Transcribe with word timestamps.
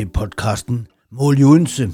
til 0.00 0.08
podcasten 0.08 0.86
Mål 1.12 1.38
i 1.38 1.44
Odense. 1.44 1.90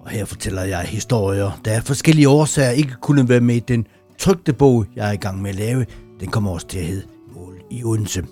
Og 0.00 0.10
her 0.10 0.24
fortæller 0.24 0.62
jeg 0.62 0.80
historier, 0.80 1.60
der 1.64 1.72
af 1.72 1.82
forskellige 1.82 2.28
årsager 2.28 2.70
ikke 2.70 2.94
kunne 3.00 3.28
være 3.28 3.40
med 3.40 3.56
i 3.56 3.60
den 3.60 3.86
trygte 4.18 4.52
bog, 4.52 4.86
jeg 4.96 5.08
er 5.08 5.12
i 5.12 5.16
gang 5.16 5.42
med 5.42 5.50
at 5.50 5.56
lave. 5.56 5.86
Den 6.20 6.30
kommer 6.30 6.50
også 6.50 6.66
til 6.66 6.78
at 6.78 6.84
hedde 6.84 7.06
Mål 7.34 7.60
i 7.70 7.84
Odense. 7.84 8.24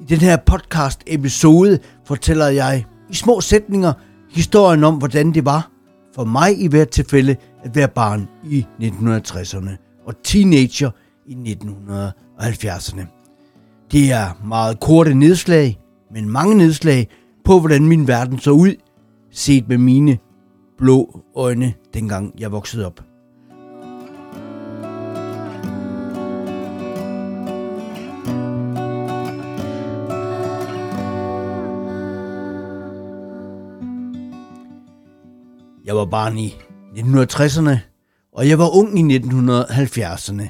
I 0.00 0.04
den 0.04 0.18
her 0.18 0.36
podcast 0.36 1.00
episode 1.06 1.78
fortæller 2.06 2.46
jeg 2.46 2.84
i 3.10 3.14
små 3.14 3.40
sætninger 3.40 3.92
historien 4.30 4.84
om, 4.84 4.94
hvordan 4.94 5.34
det 5.34 5.44
var 5.44 5.70
for 6.14 6.24
mig 6.24 6.60
i 6.60 6.66
hvert 6.66 6.88
tilfælde 6.88 7.36
at 7.64 7.76
være 7.76 7.88
barn 7.88 8.28
i 8.44 8.66
1960'erne 8.80 10.02
og 10.06 10.14
teenager 10.24 10.90
i 11.26 11.34
1970'erne. 11.34 13.02
Det 13.92 14.12
er 14.12 14.46
meget 14.46 14.80
korte 14.80 15.14
nedslag, 15.14 15.78
men 16.12 16.28
mange 16.28 16.54
nedslag 16.54 17.08
på, 17.46 17.60
hvordan 17.60 17.88
min 17.88 18.08
verden 18.08 18.38
så 18.38 18.50
ud, 18.50 18.74
set 19.30 19.68
med 19.68 19.78
mine 19.78 20.18
blå 20.78 21.20
øjne, 21.34 21.74
dengang 21.94 22.34
jeg 22.38 22.52
voksede 22.52 22.86
op. 22.86 23.00
Jeg 35.84 35.96
var 35.96 36.04
barn 36.04 36.38
i 36.38 36.56
1960'erne, 36.96 37.78
og 38.32 38.48
jeg 38.48 38.58
var 38.58 38.76
ung 38.76 38.98
i 38.98 39.18
1970'erne. 39.18 40.48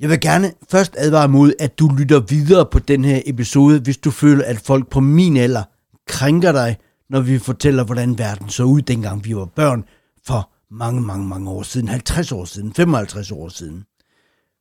Jeg 0.00 0.10
vil 0.10 0.20
gerne 0.20 0.52
først 0.70 0.94
advare 0.98 1.28
mod, 1.28 1.52
at 1.58 1.78
du 1.78 1.88
lytter 1.88 2.20
videre 2.20 2.66
på 2.66 2.78
den 2.78 3.04
her 3.04 3.22
episode, 3.26 3.80
hvis 3.80 3.96
du 3.96 4.10
føler, 4.10 4.44
at 4.44 4.58
folk 4.58 4.90
på 4.90 5.00
min 5.00 5.36
alder 5.36 5.62
krænker 6.06 6.52
dig, 6.52 6.76
når 7.10 7.20
vi 7.20 7.38
fortæller, 7.38 7.84
hvordan 7.84 8.18
verden 8.18 8.48
så 8.48 8.62
ud, 8.62 8.82
dengang 8.82 9.24
vi 9.24 9.36
var 9.36 9.44
børn, 9.44 9.84
for 10.26 10.50
mange, 10.70 11.00
mange, 11.00 11.28
mange 11.28 11.50
år 11.50 11.62
siden, 11.62 11.88
50 11.88 12.32
år 12.32 12.44
siden, 12.44 12.74
55 12.74 13.30
år 13.32 13.48
siden. 13.48 13.84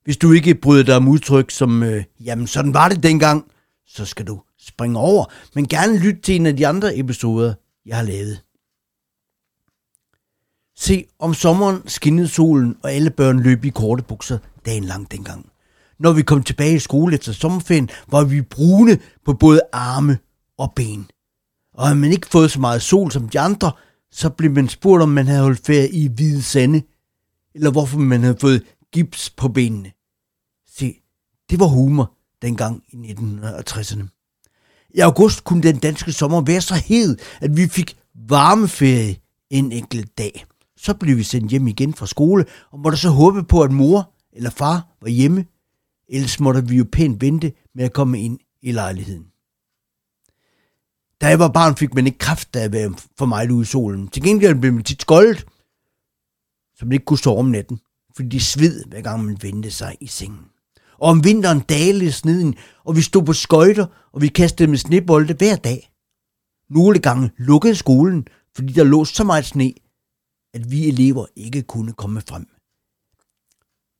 Hvis 0.03 0.17
du 0.17 0.31
ikke 0.31 0.55
bryder 0.55 0.83
dig 0.83 0.95
om 0.95 1.07
udtryk 1.07 1.51
som, 1.51 1.83
øh, 1.83 2.03
jamen 2.19 2.47
sådan 2.47 2.73
var 2.73 2.89
det 2.89 3.03
dengang, 3.03 3.45
så 3.87 4.05
skal 4.05 4.27
du 4.27 4.41
springe 4.59 4.99
over, 4.99 5.25
men 5.55 5.67
gerne 5.67 5.99
lytte 5.99 6.21
til 6.21 6.35
en 6.35 6.45
af 6.45 6.57
de 6.57 6.67
andre 6.67 6.97
episoder, 6.97 7.53
jeg 7.85 7.95
har 7.95 8.03
lavet. 8.03 8.43
Se, 10.77 11.05
om 11.19 11.33
sommeren 11.33 11.87
skinnede 11.87 12.27
solen, 12.27 12.77
og 12.83 12.91
alle 12.91 13.09
børn 13.09 13.39
løb 13.39 13.65
i 13.65 13.69
korte 13.69 14.03
bukser 14.03 14.37
dagen 14.67 14.83
lang 14.83 15.11
dengang. 15.11 15.45
Når 15.99 16.13
vi 16.13 16.21
kom 16.21 16.43
tilbage 16.43 16.75
i 16.75 16.79
skole 16.79 17.15
efter 17.15 17.31
sommerferien, 17.31 17.89
var 18.07 18.23
vi 18.23 18.41
brune 18.41 18.99
på 19.25 19.33
både 19.33 19.61
arme 19.73 20.17
og 20.57 20.73
ben. 20.75 21.07
Og 21.73 21.87
havde 21.87 21.99
man 21.99 22.11
ikke 22.11 22.27
fået 22.27 22.51
så 22.51 22.59
meget 22.59 22.81
sol 22.81 23.11
som 23.11 23.29
de 23.29 23.39
andre, 23.39 23.71
så 24.11 24.29
blev 24.29 24.51
man 24.51 24.69
spurgt, 24.69 25.03
om 25.03 25.09
man 25.09 25.27
havde 25.27 25.41
holdt 25.41 25.65
ferie 25.65 25.91
i 25.91 26.07
hvide 26.07 26.43
sande, 26.43 26.81
eller 27.55 27.71
hvorfor 27.71 27.97
man 27.97 28.21
havde 28.21 28.37
fået 28.41 28.63
gips 28.93 29.29
på 29.29 29.47
benene. 29.47 29.91
Se, 30.77 30.93
det 31.49 31.59
var 31.59 31.65
humor 31.65 32.13
dengang 32.41 32.83
i 32.89 32.95
1960'erne. 33.11 34.07
I 34.89 34.99
august 34.99 35.43
kunne 35.43 35.63
den 35.63 35.77
danske 35.77 36.11
sommer 36.11 36.41
være 36.41 36.61
så 36.61 36.75
hed, 36.75 37.17
at 37.41 37.57
vi 37.57 37.67
fik 37.67 37.97
varmeferie 38.29 39.15
en 39.49 39.71
enkelt 39.71 40.17
dag. 40.17 40.45
Så 40.77 40.93
blev 40.93 41.17
vi 41.17 41.23
sendt 41.23 41.51
hjem 41.51 41.67
igen 41.67 41.93
fra 41.93 42.05
skole, 42.05 42.45
og 42.71 42.79
måtte 42.79 42.97
så 42.97 43.09
håbe 43.09 43.43
på, 43.43 43.61
at 43.61 43.71
mor 43.71 44.16
eller 44.37 44.49
far 44.49 44.97
var 45.01 45.09
hjemme. 45.09 45.45
Ellers 46.09 46.39
måtte 46.39 46.67
vi 46.67 46.77
jo 46.77 46.85
pænt 46.91 47.21
vente 47.21 47.53
med 47.75 47.85
at 47.85 47.93
komme 47.93 48.21
ind 48.21 48.39
i 48.61 48.71
lejligheden. 48.71 49.25
Da 51.21 51.27
jeg 51.27 51.39
var 51.39 51.47
barn, 51.47 51.75
fik 51.75 51.93
man 51.93 52.07
ikke 52.07 52.17
kraft 52.17 52.55
af 52.55 52.63
at 52.63 52.71
være 52.71 52.93
for 53.17 53.25
mig 53.25 53.51
ude 53.51 53.61
i 53.61 53.65
solen. 53.65 54.07
Til 54.07 54.23
gengæld 54.23 54.59
blev 54.59 54.73
man 54.73 54.83
tit 54.83 55.01
skoldet, 55.01 55.45
så 56.75 56.85
man 56.85 56.91
ikke 56.91 57.05
kunne 57.05 57.19
sove 57.19 57.39
om 57.39 57.45
natten, 57.45 57.79
fordi 58.15 58.29
de 58.29 58.39
sved, 58.39 58.85
hver 58.85 59.01
gang 59.01 59.25
man 59.25 59.37
vendte 59.41 59.71
sig 59.71 59.97
i 60.01 60.07
sengen. 60.07 60.45
Og 60.99 61.09
om 61.09 61.23
vinteren 61.23 61.59
dalede 61.59 62.11
sneden, 62.11 62.55
og 62.83 62.95
vi 62.95 63.01
stod 63.01 63.23
på 63.23 63.33
skøjter, 63.33 63.85
og 64.13 64.21
vi 64.21 64.27
kastede 64.27 64.69
med 64.69 64.77
snebolde 64.77 65.33
hver 65.33 65.55
dag. 65.55 65.91
Nogle 66.69 66.99
gange 66.99 67.31
lukkede 67.37 67.75
skolen, 67.75 68.27
fordi 68.55 68.73
der 68.73 68.83
lå 68.83 69.05
så 69.05 69.23
meget 69.23 69.45
sne, 69.45 69.73
at 70.53 70.71
vi 70.71 70.87
elever 70.87 71.25
ikke 71.35 71.61
kunne 71.61 71.93
komme 71.93 72.21
frem. 72.21 72.56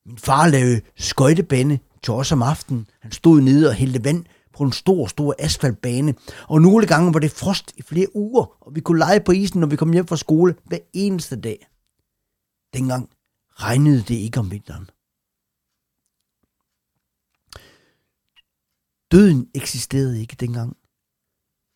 Min 0.08 0.18
far 0.18 0.48
lavede 0.48 0.82
skøjtebane 0.96 1.80
til 2.04 2.14
os 2.14 2.32
om 2.32 2.42
aftenen. 2.42 2.88
Han 3.00 3.12
stod 3.12 3.42
nede 3.42 3.70
og 3.70 3.76
hældte 3.76 4.04
vand 4.04 4.26
på 4.54 4.64
en 4.64 4.72
stor, 4.72 5.08
stor 5.08 5.36
asfaltbane. 5.40 6.16
Og 6.48 6.62
nogle 6.62 6.88
gange 6.88 7.14
var 7.14 7.20
det 7.20 7.32
frost 7.32 7.74
i 7.78 7.82
flere 7.82 8.16
uger, 8.16 8.58
og 8.62 8.76
vi 8.76 8.82
kunne 8.82 9.00
lege 9.00 9.20
på 9.20 9.32
isen, 9.32 9.60
når 9.60 9.68
vi 9.68 9.76
kom 9.76 9.94
hjem 9.94 10.08
fra 10.08 10.18
skole 10.18 10.56
hver 10.66 10.80
eneste 10.94 11.36
dag. 11.36 11.68
Dengang 12.74 13.10
regnede 13.54 14.02
det 14.02 14.16
ikke 14.16 14.40
om 14.40 14.52
vinteren. 14.52 14.90
Døden 19.12 19.48
eksisterede 19.56 20.22
ikke 20.22 20.36
dengang. 20.40 20.78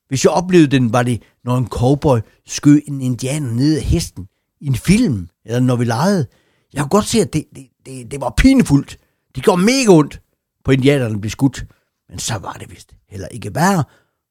Hvis 0.08 0.24
jeg 0.24 0.32
oplevede 0.32 0.72
den, 0.72 0.94
var 0.94 1.04
det, 1.04 1.24
når 1.44 1.58
en 1.58 1.68
cowboy 1.68 2.20
skød 2.46 2.82
en 2.88 3.02
indianer 3.02 3.52
ned 3.52 3.78
af 3.78 3.84
hesten 3.84 4.28
i 4.60 4.68
en 4.68 4.76
film, 4.76 5.30
eller 5.46 5.60
når 5.60 5.76
vi 5.76 5.86
legede. 5.86 6.28
Jeg 6.74 6.82
kunne 6.82 6.90
godt 6.90 7.06
se, 7.06 7.22
at 7.22 7.34
det, 7.34 7.46
det, 7.56 7.71
det, 7.86 8.12
det 8.12 8.22
var 8.22 8.34
pinefuldt. 8.38 9.00
Det 9.36 9.44
gjorde 9.44 9.62
mega 9.62 9.92
ondt, 9.92 10.22
på 10.64 10.72
indianerne 10.72 11.22
blev 11.22 11.32
skudt. 11.32 11.66
Men 12.10 12.20
så 12.20 12.38
var 12.38 12.54
det 12.54 12.72
vist 12.72 12.96
heller 13.08 13.28
ikke 13.28 13.56
værre, 13.56 13.84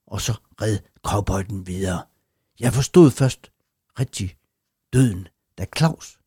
og 0.07 0.21
så 0.21 0.33
red 0.63 0.79
cowboyen 1.03 1.67
videre. 1.67 2.03
Jeg 2.61 2.73
forstod 2.73 3.11
først 3.11 3.53
rigtig 3.99 4.39
døden, 4.93 5.29
da 5.59 5.67
Claus, 5.77 6.19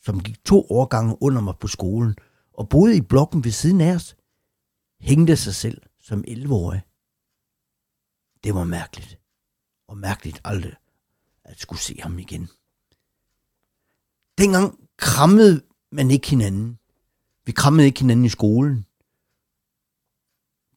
som 0.00 0.22
gik 0.22 0.44
to 0.44 0.66
årgange 0.70 1.16
under 1.20 1.40
mig 1.40 1.54
på 1.60 1.66
skolen 1.66 2.16
og 2.52 2.68
boede 2.68 2.96
i 2.96 3.00
blokken 3.00 3.44
ved 3.44 3.52
siden 3.52 3.80
af 3.80 3.94
os, 3.94 4.16
hængte 5.00 5.36
sig 5.36 5.54
selv 5.54 5.82
som 6.00 6.24
11-årig. 6.28 6.82
Det 8.44 8.54
var 8.54 8.64
mærkeligt, 8.64 9.18
og 9.88 9.98
mærkeligt 9.98 10.40
aldrig 10.44 10.74
at 11.44 11.60
skulle 11.60 11.80
se 11.80 12.00
ham 12.02 12.18
igen. 12.18 12.48
Dengang 14.38 14.78
krammede 14.96 15.62
men 15.92 16.10
ikke 16.10 16.30
hinanden. 16.30 16.78
Vi 17.46 17.52
krammede 17.52 17.86
ikke 17.86 18.00
hinanden 18.00 18.26
i 18.26 18.28
skolen. 18.28 18.86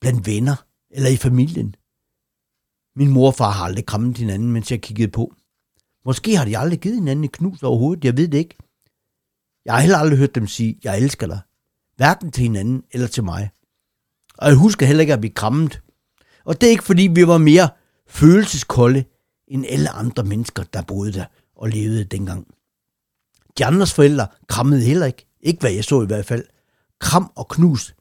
Blandt 0.00 0.26
venner 0.26 0.66
eller 0.90 1.10
i 1.10 1.16
familien. 1.16 1.74
Min 2.96 3.10
mor 3.10 3.26
og 3.26 3.34
far 3.34 3.50
har 3.50 3.64
aldrig 3.64 3.86
krammet 3.86 4.18
hinanden, 4.18 4.52
mens 4.52 4.70
jeg 4.70 4.82
kiggede 4.82 5.10
på. 5.10 5.34
Måske 6.04 6.36
har 6.36 6.44
de 6.44 6.58
aldrig 6.58 6.80
givet 6.80 6.96
hinanden 6.96 7.24
et 7.24 7.32
knus 7.32 7.62
overhovedet, 7.62 8.04
jeg 8.04 8.16
ved 8.16 8.28
det 8.28 8.38
ikke. 8.38 8.56
Jeg 9.64 9.74
har 9.74 9.80
heller 9.80 9.98
aldrig 9.98 10.18
hørt 10.18 10.34
dem 10.34 10.46
sige, 10.46 10.80
jeg 10.84 10.98
elsker 10.98 11.26
dig. 11.26 11.40
Hverken 11.96 12.32
til 12.32 12.42
hinanden 12.42 12.84
eller 12.90 13.06
til 13.06 13.24
mig. 13.24 13.50
Og 14.38 14.48
jeg 14.48 14.56
husker 14.56 14.86
heller 14.86 15.00
ikke 15.00 15.12
at 15.12 15.20
blive 15.20 15.34
krammet. 15.34 15.82
Og 16.44 16.60
det 16.60 16.66
er 16.66 16.70
ikke 16.70 16.84
fordi, 16.84 17.02
vi 17.14 17.26
var 17.26 17.38
mere 17.38 17.68
følelseskolde 18.06 19.04
end 19.48 19.66
alle 19.68 19.90
andre 19.90 20.24
mennesker, 20.24 20.64
der 20.64 20.82
boede 20.82 21.12
der 21.12 21.24
og 21.56 21.68
levede 21.68 22.04
dengang. 22.04 22.54
De 23.58 23.64
andres 23.64 23.94
forældre 23.94 24.28
krammede 24.48 24.82
heller 24.82 25.06
ikke. 25.06 25.26
Ikke 25.40 25.60
hvad 25.60 25.72
jeg 25.72 25.84
så 25.84 26.02
i 26.02 26.06
hvert 26.06 26.26
fald. 26.26 26.44
Kram 27.00 27.32
og 27.36 27.48
knus 27.48 27.94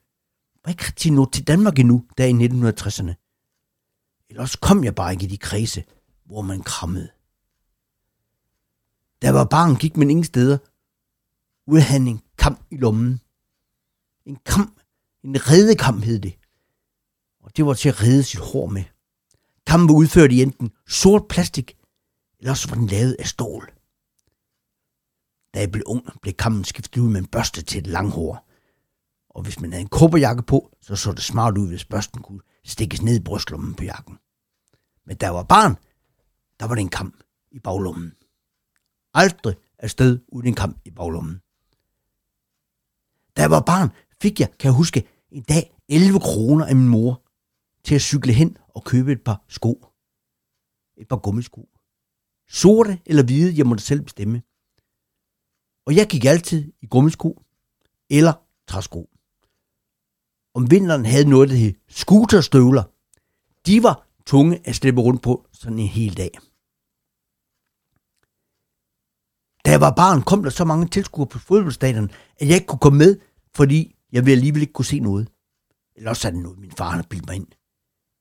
var 0.66 0.70
ikke 0.70 0.86
rigtig 0.86 1.12
nået 1.12 1.34
til 1.34 1.48
Danmark 1.48 1.80
endnu, 1.80 2.06
der 2.18 2.26
i 2.26 2.32
1960'erne. 2.32 3.14
Ellers 4.30 4.56
kom 4.56 4.84
jeg 4.84 4.96
bare 4.96 5.14
ikke 5.14 5.26
i 5.26 5.28
de 5.28 5.38
kredse, 5.38 5.84
hvor 6.26 6.42
man 6.42 6.64
krammede. 6.64 7.10
Da 9.22 9.28
jeg 9.28 9.34
var 9.34 9.46
barn, 9.46 9.76
gik 9.76 9.98
man 9.98 10.10
ingen 10.10 10.24
steder, 10.24 10.58
uden 11.68 11.84
han 11.84 12.08
en 12.08 12.22
kamp 12.38 12.66
i 12.72 12.78
lommen. 12.78 13.20
En 14.26 14.36
kamp, 14.46 14.80
en 15.24 15.48
redekamp 15.50 16.04
hed 16.04 16.20
det. 16.20 16.40
Og 17.44 17.58
det 17.58 17.66
var 17.66 17.74
til 17.74 17.90
at 17.90 18.02
redde 18.04 18.24
sit 18.24 18.40
hår 18.40 18.68
med. 18.68 18.84
Kampen 19.68 19.90
var 19.90 19.96
udført 19.96 20.32
i 20.32 20.42
enten 20.42 20.72
sort 20.88 21.28
plastik, 21.28 21.78
eller 22.40 22.52
også 22.52 22.70
var 22.70 22.76
den 22.76 22.88
lavet 22.88 23.16
af 23.20 23.28
stål. 23.28 23.79
Da 25.54 25.60
jeg 25.60 25.72
blev 25.72 25.84
ung, 25.86 26.22
blev 26.22 26.34
kammen 26.34 26.64
skiftet 26.64 27.02
ud 27.02 27.10
med 27.10 27.22
en 27.22 27.28
børste 27.28 27.62
til 27.62 27.80
et 27.80 27.88
langhår. 27.88 28.50
Og 29.30 29.44
hvis 29.44 29.60
man 29.60 29.72
havde 29.72 29.82
en 29.82 29.90
kobberjakke 29.90 30.44
på, 30.44 30.76
så 30.82 30.96
så 30.96 31.12
det 31.12 31.24
smart 31.24 31.58
ud, 31.58 31.68
hvis 31.68 31.86
børsten 31.86 32.22
kunne 32.22 32.42
stikkes 32.66 33.02
ned 33.02 33.16
i 33.16 33.24
brystlommen 33.24 33.74
på 33.74 33.84
jakken. 33.84 34.18
Men 35.06 35.18
da 35.18 35.26
jeg 35.26 35.36
var 35.36 35.44
barn, 35.44 35.76
der 36.60 36.66
var 36.66 36.76
det 36.76 36.82
en 36.82 36.90
kamp 36.90 37.16
i 37.52 37.60
baglommen. 37.60 38.14
Aldrig 39.14 39.56
afsted 39.80 40.20
uden 40.28 40.48
en 40.48 40.56
kamp 40.56 40.78
i 40.86 40.92
baglommen. 40.92 41.42
Da 43.38 43.42
jeg 43.42 43.52
var 43.52 43.60
barn, 43.60 43.90
fik 44.22 44.40
jeg, 44.40 44.50
kan 44.60 44.68
jeg 44.68 44.78
huske, 44.78 45.08
en 45.32 45.44
dag 45.44 45.76
11 45.90 46.20
kroner 46.20 46.66
af 46.66 46.76
min 46.76 46.90
mor 46.90 47.24
til 47.84 47.96
at 47.96 48.02
cykle 48.02 48.34
hen 48.34 48.58
og 48.68 48.84
købe 48.84 49.12
et 49.12 49.24
par 49.24 49.44
sko. 49.48 49.86
Et 50.98 51.08
par 51.08 51.18
gummisko. 51.18 51.70
Sorte 52.50 53.00
eller 53.06 53.24
hvide, 53.24 53.58
jeg 53.58 53.66
måtte 53.66 53.84
selv 53.84 54.02
bestemme. 54.02 54.42
Og 55.90 55.96
jeg 55.96 56.08
gik 56.08 56.26
altid 56.26 56.74
i 56.82 56.88
gummisko 56.88 57.42
eller 58.10 58.34
træsko. 58.68 59.10
Om 60.54 60.72
vinteren 60.72 61.06
havde 61.06 61.30
noget, 61.30 61.50
der 61.50 61.56
hed 61.56 61.74
scooterstøvler. 61.88 62.84
De 63.66 63.84
var 63.84 64.08
tunge 64.26 64.68
at 64.68 64.76
slippe 64.76 65.02
rundt 65.02 65.24
på 65.24 65.48
sådan 65.52 65.80
en 65.80 65.88
hel 65.88 66.18
dag. 66.18 66.32
Da 69.66 69.70
jeg 69.72 69.82
var 69.82 69.94
barn, 69.96 70.22
kom 70.22 70.44
der 70.44 70.50
så 70.50 70.66
mange 70.66 70.88
tilskuere 70.88 71.28
på 71.28 71.40
fodboldstadion, 71.40 72.12
at 72.40 72.48
jeg 72.48 72.56
ikke 72.56 72.68
kunne 72.68 72.80
komme 72.80 72.98
med, 72.98 73.20
fordi 73.56 73.96
jeg 74.12 74.26
ville 74.26 74.38
alligevel 74.38 74.62
ikke 74.62 74.74
kunne 74.74 74.86
se 74.86 75.00
noget. 75.00 75.30
Eller 75.96 76.10
også 76.10 76.28
er 76.28 76.32
det 76.32 76.42
noget, 76.42 76.60
min 76.60 76.72
far 76.72 76.90
har 76.90 77.06
bildt 77.10 77.28
mig 77.28 77.36
ind. 77.36 77.48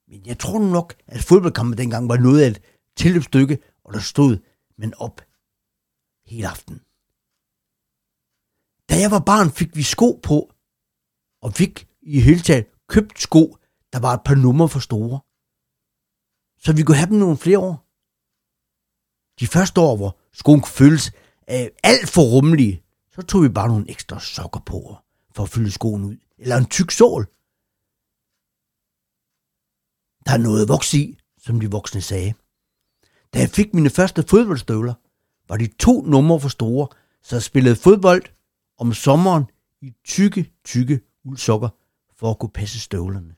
Men 0.09 0.27
jeg 0.27 0.39
tror 0.39 0.59
nok, 0.59 0.95
at 1.07 1.23
fodboldkampen 1.23 1.79
dengang 1.79 2.09
var 2.09 2.17
noget 2.17 2.43
af 2.43 2.49
et 2.49 2.63
tilløbsstykke, 2.97 3.59
og 3.85 3.93
der 3.93 4.01
stod 4.01 4.39
men 4.79 4.95
op 4.95 5.21
hele 6.27 6.49
aftenen. 6.49 6.81
Da 8.89 8.95
jeg 9.03 9.11
var 9.11 9.23
barn, 9.33 9.51
fik 9.51 9.77
vi 9.77 9.83
sko 9.83 10.21
på, 10.23 10.53
og 11.43 11.53
fik 11.55 11.89
i 12.03 12.21
hele 12.21 12.41
taget 12.41 12.67
købt 12.89 13.21
sko, 13.21 13.57
der 13.93 13.99
var 13.99 14.13
et 14.15 14.25
par 14.25 14.35
numre 14.35 14.69
for 14.69 14.79
store. 14.79 15.21
Så 16.65 16.73
vi 16.77 16.83
kunne 16.83 16.97
have 16.97 17.11
dem 17.11 17.19
nogle 17.19 17.37
flere 17.37 17.59
år. 17.59 17.75
De 19.41 19.47
første 19.47 19.81
år, 19.81 19.97
hvor 19.97 20.19
skoen 20.33 20.61
kunne 20.61 20.81
føles 20.83 21.07
øh, 21.51 21.69
alt 21.83 22.09
for 22.09 22.23
rummelige, 22.23 22.83
så 23.15 23.23
tog 23.23 23.43
vi 23.43 23.49
bare 23.49 23.69
nogle 23.69 23.91
ekstra 23.91 24.21
sokker 24.21 24.61
på 24.61 24.97
for 25.35 25.43
at 25.43 25.49
fylde 25.49 25.71
skoen 25.71 26.05
ud. 26.05 26.17
Eller 26.39 26.57
en 26.57 26.67
tyk 26.67 26.91
sål. 26.91 27.23
Der 30.25 30.33
er 30.33 30.43
noget 30.43 30.69
voks 30.69 30.95
i, 30.95 31.19
som 31.39 31.61
de 31.61 31.71
voksne 31.71 32.01
sagde. 32.01 32.35
Da 33.35 33.39
jeg 33.39 33.51
fik 33.51 33.75
mine 33.75 33.91
første 33.91 34.23
fodboldstøvler, 34.23 34.95
var 35.49 35.57
de 35.57 35.67
to 35.67 36.03
numre 36.03 36.41
for 36.41 36.49
store, 36.49 36.89
så 37.23 37.37
jeg 37.37 37.43
spillede 37.43 37.77
fodbold 37.77 38.23
om 38.79 38.95
sommeren 38.95 39.45
i 39.83 39.93
tykke, 40.05 40.53
tykke 40.65 41.01
uldsokker 41.25 41.69
for 42.17 42.31
at 42.31 42.39
kunne 42.39 42.51
passe 42.51 42.81
støvlerne. 42.81 43.35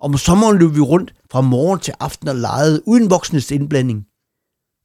Om 0.00 0.16
sommeren 0.16 0.58
løb 0.58 0.74
vi 0.74 0.80
rundt 0.80 1.14
fra 1.30 1.40
morgen 1.40 1.80
til 1.80 1.94
aften 2.00 2.28
og 2.28 2.36
legede 2.36 2.88
uden 2.88 3.10
voksnes 3.10 3.50
indblanding. 3.50 4.06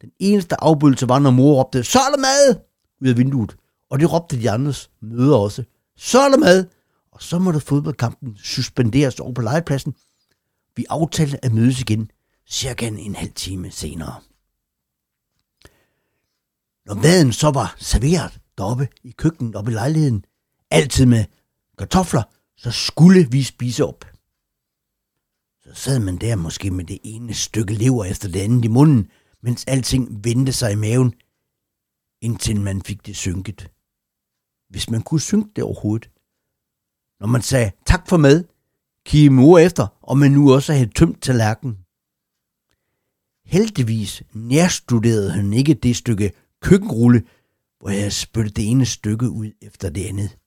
Den 0.01 0.11
eneste 0.19 0.63
afbødelse 0.63 1.09
var, 1.09 1.19
når 1.19 1.31
mor 1.31 1.63
råbte, 1.63 1.83
så 1.83 1.99
er 1.99 2.09
der 2.11 2.17
mad! 2.17 2.59
ud 3.01 3.07
af 3.07 3.17
vinduet. 3.17 3.55
Og 3.89 3.99
det 3.99 4.13
råbte 4.13 4.41
de 4.41 4.51
andres 4.51 4.91
møder 5.01 5.37
også. 5.37 5.63
Så 5.97 6.19
er 6.19 6.29
der 6.29 6.37
mad! 6.37 6.67
Og 7.11 7.21
så 7.21 7.39
måtte 7.39 7.59
fodboldkampen 7.59 8.37
suspenderes 8.37 9.19
over 9.19 9.33
på 9.33 9.41
legepladsen. 9.41 9.95
Vi 10.75 10.85
aftalte 10.89 11.45
at 11.45 11.53
mødes 11.53 11.81
igen 11.81 12.11
cirka 12.47 12.87
en 12.87 13.15
halv 13.15 13.31
time 13.31 13.71
senere. 13.71 14.15
Når 16.85 16.93
maden 16.93 17.33
så 17.33 17.51
var 17.51 17.75
serveret 17.77 18.39
deroppe 18.59 18.87
i 19.03 19.11
køkkenet 19.11 19.55
oppe 19.55 19.71
i 19.71 19.73
lejligheden, 19.73 20.25
altid 20.71 21.05
med 21.05 21.25
kartofler, 21.77 22.23
så 22.57 22.71
skulle 22.71 23.27
vi 23.31 23.43
spise 23.43 23.85
op. 23.85 24.05
Så 25.63 25.73
sad 25.73 25.99
man 25.99 26.17
der 26.17 26.35
måske 26.35 26.71
med 26.71 26.85
det 26.85 26.99
ene 27.03 27.33
stykke 27.33 27.73
lever 27.73 28.05
efter 28.05 28.31
det 28.31 28.39
andet 28.39 28.65
i 28.65 28.67
munden, 28.67 29.11
mens 29.41 29.65
alting 29.65 30.23
vendte 30.23 30.53
sig 30.53 30.71
i 30.71 30.75
maven, 30.75 31.13
indtil 32.21 32.61
man 32.61 32.81
fik 32.81 33.05
det 33.05 33.15
synket. 33.15 33.71
Hvis 34.69 34.89
man 34.89 35.01
kunne 35.01 35.21
synke 35.21 35.49
det 35.55 35.63
overhovedet. 35.63 36.09
Når 37.19 37.27
man 37.27 37.41
sagde 37.41 37.71
tak 37.85 38.07
for 38.09 38.17
mad, 38.17 38.43
kiggede 39.05 39.33
mor 39.33 39.59
efter, 39.59 39.87
og 40.01 40.17
man 40.17 40.31
nu 40.31 40.53
også 40.53 40.73
havde 40.73 40.93
tømt 40.95 41.21
tallerkenen. 41.21 41.77
Heldigvis 43.45 44.23
nærstuderede 44.33 45.31
han 45.31 45.53
ikke 45.53 45.73
det 45.73 45.95
stykke 45.95 46.31
køkkenrulle, 46.61 47.23
hvor 47.79 47.89
jeg 47.89 48.13
spyttede 48.13 48.53
det 48.55 48.71
ene 48.71 48.85
stykke 48.85 49.29
ud 49.29 49.51
efter 49.61 49.89
det 49.89 50.05
andet. 50.05 50.37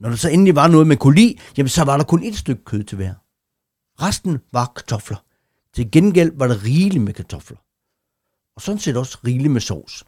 Når 0.00 0.08
der 0.08 0.16
så 0.16 0.28
endelig 0.28 0.54
var 0.54 0.68
noget, 0.68 0.86
med 0.86 0.96
koli, 0.96 1.40
jamen 1.56 1.68
så 1.68 1.84
var 1.84 1.96
der 1.96 2.04
kun 2.04 2.22
et 2.22 2.36
stykke 2.36 2.64
kød 2.64 2.84
til 2.84 2.96
hver. 2.96 3.14
Resten 4.02 4.38
var 4.52 4.72
kartofler. 4.76 5.24
Til 5.72 5.90
gengæld 5.90 6.36
var 6.36 6.46
der 6.46 6.64
rigeligt 6.64 7.04
med 7.04 7.12
kartofler. 7.12 7.58
Og 8.56 8.62
sådan 8.62 8.78
set 8.78 8.96
også 8.96 9.18
rigeligt 9.24 9.52
med 9.52 9.60
sovs. 9.60 10.04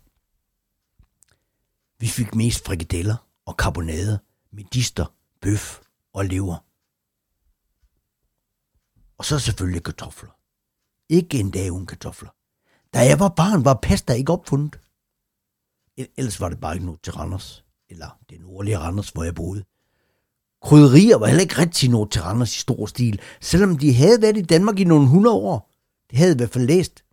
Vi 2.00 2.06
fik 2.06 2.34
mest 2.34 2.66
frikadeller 2.66 3.16
og 3.46 3.56
karbonade, 3.56 4.18
medister, 4.52 5.06
bøf 5.40 5.80
og 6.12 6.24
lever. 6.24 6.56
Og 9.18 9.24
så 9.24 9.38
selvfølgelig 9.38 9.82
kartofler. 9.82 10.30
Ikke 11.08 11.40
en 11.40 11.50
dag 11.50 11.72
uden 11.72 11.86
kartofler. 11.86 12.30
Da 12.94 12.98
jeg 12.98 13.20
var 13.20 13.28
barn, 13.28 13.64
var 13.64 13.78
pasta 13.82 14.12
ikke 14.12 14.32
opfundet. 14.32 14.80
Ellers 15.96 16.40
var 16.40 16.48
det 16.48 16.60
bare 16.60 16.74
ikke 16.74 16.86
noget 16.86 17.02
til 17.02 17.12
Randers, 17.12 17.64
eller 17.88 18.18
det 18.30 18.40
nordlige 18.40 18.78
Randers, 18.78 19.08
hvor 19.08 19.24
jeg 19.24 19.34
boede. 19.34 19.64
Krydderier 20.62 21.16
var 21.16 21.26
heller 21.26 21.42
ikke 21.42 21.58
rigtig 21.58 21.90
noget 21.90 22.10
til 22.10 22.22
Randers 22.22 22.56
i 22.56 22.60
stor 22.60 22.86
stil, 22.86 23.20
selvom 23.40 23.78
de 23.78 23.94
havde 23.94 24.22
været 24.22 24.36
i 24.36 24.42
Danmark 24.42 24.78
i 24.78 24.84
nogle 24.84 25.08
hundrede 25.08 25.34
år. 25.34 25.72
Det 26.10 26.18
havde 26.18 26.32
i 26.32 26.36
hvert 26.36 26.50
fald 26.50 26.66
læst 26.66 27.04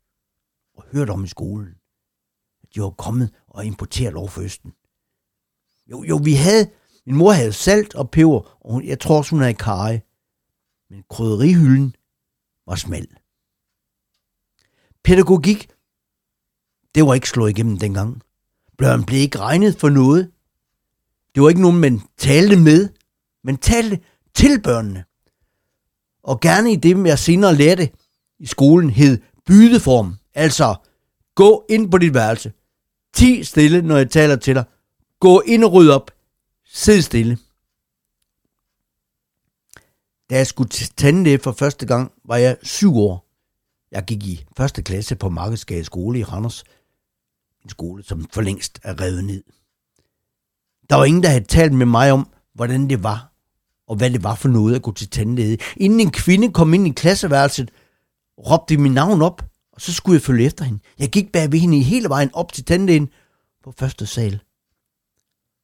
og 0.75 0.83
hørt 0.91 1.09
om 1.09 1.23
i 1.23 1.27
skolen, 1.27 1.75
at 2.63 2.75
de 2.75 2.81
var 2.81 2.89
kommet 2.89 3.33
og 3.47 3.65
importeret 3.65 4.15
over 4.15 4.27
for 4.27 4.41
Østen. 4.41 4.73
Jo, 5.87 6.03
jo, 6.03 6.19
vi 6.23 6.33
havde, 6.33 6.69
min 7.05 7.15
mor 7.15 7.31
havde 7.31 7.53
salt 7.53 7.95
og 7.95 8.11
peber, 8.11 8.65
og 8.65 8.85
jeg 8.85 8.99
tror 8.99 9.17
også, 9.17 9.31
hun 9.31 9.39
havde 9.39 9.53
karry. 9.53 9.99
Men 10.89 11.03
krydderihylden 11.09 11.95
var 12.65 12.75
smal. 12.75 13.07
Pædagogik, 15.03 15.69
det 16.95 17.05
var 17.05 17.13
ikke 17.13 17.29
slået 17.29 17.49
igennem 17.49 17.77
dengang. 17.77 18.21
Børn 18.77 19.03
blev 19.03 19.19
ikke 19.19 19.39
regnet 19.39 19.75
for 19.79 19.89
noget. 19.89 20.31
Det 21.35 21.43
var 21.43 21.49
ikke 21.49 21.61
nogen, 21.61 21.79
man 21.79 22.01
talte 22.17 22.55
med, 22.55 22.89
men 23.43 23.57
talte 23.57 23.99
til 24.33 24.61
børnene. 24.61 25.03
Og 26.23 26.39
gerne 26.39 26.71
i 26.71 26.75
det, 26.75 27.05
jeg 27.05 27.19
senere 27.19 27.55
lærte 27.55 27.89
i 28.39 28.45
skolen, 28.45 28.89
hed 28.89 29.21
bydeform. 29.45 30.15
Altså, 30.33 30.75
gå 31.35 31.65
ind 31.69 31.91
på 31.91 31.97
dit 31.97 32.13
værelse. 32.13 32.53
Ti 33.13 33.43
stille, 33.43 33.81
når 33.81 33.97
jeg 33.97 34.09
taler 34.09 34.35
til 34.35 34.55
dig. 34.55 34.63
Gå 35.19 35.41
ind 35.41 35.63
og 35.63 35.73
ryd 35.73 35.89
op. 35.89 36.11
Sid 36.65 37.01
stille. 37.01 37.37
Da 40.29 40.37
jeg 40.37 40.47
skulle 40.47 40.69
til 40.69 40.89
tandlæge 40.97 41.39
for 41.39 41.51
første 41.51 41.85
gang, 41.85 42.11
var 42.25 42.37
jeg 42.37 42.57
syv 42.63 42.97
år. 42.97 43.29
Jeg 43.91 44.03
gik 44.03 44.23
i 44.23 44.45
første 44.57 44.81
klasse 44.81 45.15
på 45.15 45.29
Markedsgade 45.29 45.83
skole 45.83 46.19
i 46.19 46.23
Randers. 46.23 46.63
En 47.63 47.69
skole, 47.69 48.03
som 48.03 48.25
for 48.31 48.41
længst 48.41 48.79
er 48.83 49.01
revet 49.01 49.23
ned. 49.23 49.43
Der 50.89 50.95
var 50.95 51.05
ingen, 51.05 51.23
der 51.23 51.29
havde 51.29 51.43
talt 51.43 51.73
med 51.73 51.85
mig 51.85 52.11
om, 52.11 52.27
hvordan 52.53 52.89
det 52.89 53.03
var, 53.03 53.33
og 53.87 53.95
hvad 53.95 54.11
det 54.11 54.23
var 54.23 54.35
for 54.35 54.49
noget 54.49 54.75
at 54.75 54.81
gå 54.81 54.91
til 54.91 55.09
tandlæge. 55.09 55.57
Inden 55.77 55.99
en 55.99 56.11
kvinde 56.11 56.53
kom 56.53 56.73
ind 56.73 56.87
i 56.87 56.91
klasseværelset, 56.91 57.71
råbte 58.37 58.77
min 58.77 58.91
navn 58.91 59.21
op, 59.21 59.45
og 59.71 59.81
så 59.81 59.93
skulle 59.93 60.15
jeg 60.15 60.21
følge 60.21 60.45
efter 60.45 60.65
hende. 60.65 60.79
Jeg 60.99 61.09
gik 61.09 61.31
bag 61.31 61.51
ved 61.51 61.59
hende 61.59 61.83
hele 61.83 62.09
vejen 62.09 62.29
op 62.33 62.53
til 62.53 62.65
tandlægen 62.65 63.09
på 63.63 63.71
første 63.71 64.05
sal. 64.05 64.41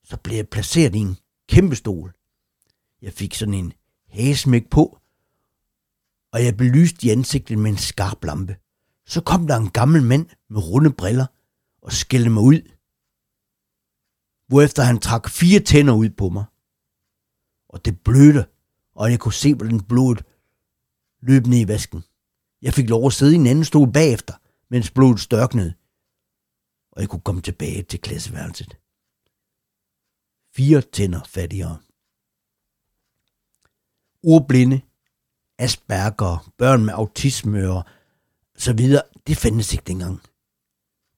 Så 0.04 0.18
blev 0.18 0.36
jeg 0.36 0.48
placeret 0.48 0.96
i 0.96 1.00
en 1.00 1.18
kæmpe 1.50 1.76
stol. 1.76 2.14
Jeg 3.02 3.14
fik 3.14 3.36
sådan 3.36 3.54
en 3.54 3.74
hæsmæk 4.10 4.70
på, 4.70 4.98
og 6.34 6.46
jeg 6.46 6.58
belyste 6.58 7.08
i 7.08 7.10
ansigtet 7.10 7.58
med 7.58 7.72
en 7.72 7.78
skarp 7.78 8.24
lampe. 8.24 8.56
Så 9.06 9.22
kom 9.22 9.48
der 9.48 9.58
en 9.58 9.70
gammel 9.70 10.04
mand 10.04 10.26
med 10.50 10.70
runde 10.70 10.92
briller 10.92 11.26
og 11.82 11.92
skældte 11.92 12.30
mig 12.30 12.44
ud. 12.44 12.62
Hvorefter 14.48 14.84
han 14.84 15.00
trak 15.00 15.30
fire 15.30 15.60
tænder 15.60 15.94
ud 15.94 16.10
på 16.10 16.30
mig. 16.30 16.46
Og 17.70 17.86
det 17.86 18.02
blødte, 18.02 18.46
og 18.96 19.12
jeg 19.12 19.20
kunne 19.20 19.34
se, 19.34 19.56
hvordan 19.56 19.82
blodet 19.82 20.26
løb 21.22 21.46
ned 21.46 21.60
i 21.60 21.68
vasken. 21.68 22.04
Jeg 22.62 22.74
fik 22.74 22.90
lov 22.90 23.06
at 23.06 23.14
sidde 23.14 23.34
i 23.34 23.36
en 23.36 23.48
anden 23.48 23.66
stol 23.66 23.92
bagefter, 23.92 24.34
mens 24.70 24.92
blodet 24.92 25.20
størknede, 25.20 25.74
og 26.92 27.02
jeg 27.02 27.10
kunne 27.10 27.22
komme 27.22 27.42
tilbage 27.42 27.84
til 27.84 28.02
klasseværelset. 28.02 28.78
Fire 30.56 30.82
tænder 30.82 31.24
fattigere. 31.24 31.78
Ordblinde, 34.24 34.82
Asperger, 35.58 36.52
børn 36.58 36.86
med 36.86 36.94
autisme 36.94 37.72
og 37.72 37.84
så 38.58 38.74
videre, 38.74 39.02
det 39.28 39.38
fandtes 39.38 39.74
ikke 39.74 39.86
dengang. 39.88 40.22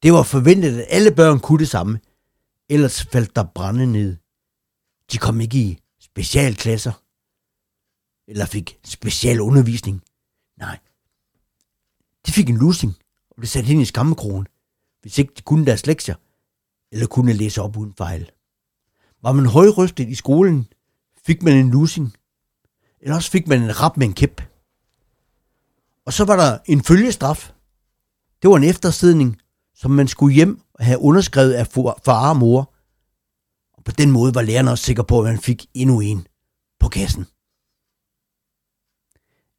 Det 0.03 0.13
var 0.13 0.23
forventet, 0.23 0.79
at 0.79 0.87
alle 0.89 1.15
børn 1.15 1.39
kunne 1.39 1.59
det 1.59 1.69
samme, 1.69 1.99
ellers 2.69 3.03
faldt 3.03 3.35
der 3.35 3.43
brænde 3.43 3.87
ned. 3.91 4.17
De 5.11 5.17
kom 5.17 5.41
ikke 5.41 5.57
i 5.57 5.79
specialklasser, 5.99 7.03
eller 8.27 8.45
fik 8.45 8.79
special 8.85 9.41
undervisning. 9.41 10.03
Nej, 10.57 10.79
de 12.25 12.31
fik 12.31 12.49
en 12.49 12.57
lusning 12.57 12.93
og 13.29 13.35
blev 13.37 13.47
sat 13.47 13.69
ind 13.69 13.81
i 13.81 13.85
skammekrogen, 13.85 14.47
hvis 15.01 15.17
ikke 15.17 15.33
de 15.37 15.41
kunne 15.41 15.65
deres 15.65 15.85
lektier, 15.85 16.15
eller 16.91 17.07
kunne 17.07 17.33
læse 17.33 17.61
op 17.61 17.77
uden 17.77 17.93
fejl. 17.93 18.31
Var 19.21 19.31
man 19.31 19.45
højrystet 19.45 20.09
i 20.09 20.15
skolen, 20.15 20.67
fik 21.25 21.43
man 21.43 21.57
en 21.57 21.71
lusning, 21.71 22.13
eller 22.99 23.15
også 23.15 23.31
fik 23.31 23.47
man 23.47 23.63
en 23.63 23.79
rap 23.79 23.97
med 23.97 24.07
en 24.07 24.13
kæp. 24.13 24.41
Og 26.05 26.13
så 26.13 26.25
var 26.25 26.35
der 26.35 26.59
en 26.65 26.83
følgestraf. 26.83 27.53
Det 28.41 28.49
var 28.49 28.57
en 28.57 28.63
eftersidning, 28.63 29.40
som 29.81 29.91
man 29.91 30.07
skulle 30.07 30.35
hjem 30.35 30.61
og 30.73 30.85
have 30.85 30.99
underskrevet 30.99 31.53
af 31.53 31.67
far 32.05 32.29
og 32.29 32.37
mor. 32.37 32.73
Og 33.73 33.83
på 33.83 33.91
den 33.91 34.11
måde 34.11 34.35
var 34.35 34.41
lærerne 34.41 34.71
også 34.71 34.83
sikre 34.83 35.03
på, 35.03 35.19
at 35.19 35.25
man 35.25 35.39
fik 35.39 35.65
endnu 35.73 35.99
en 35.99 36.27
på 36.79 36.89
kassen. 36.89 37.25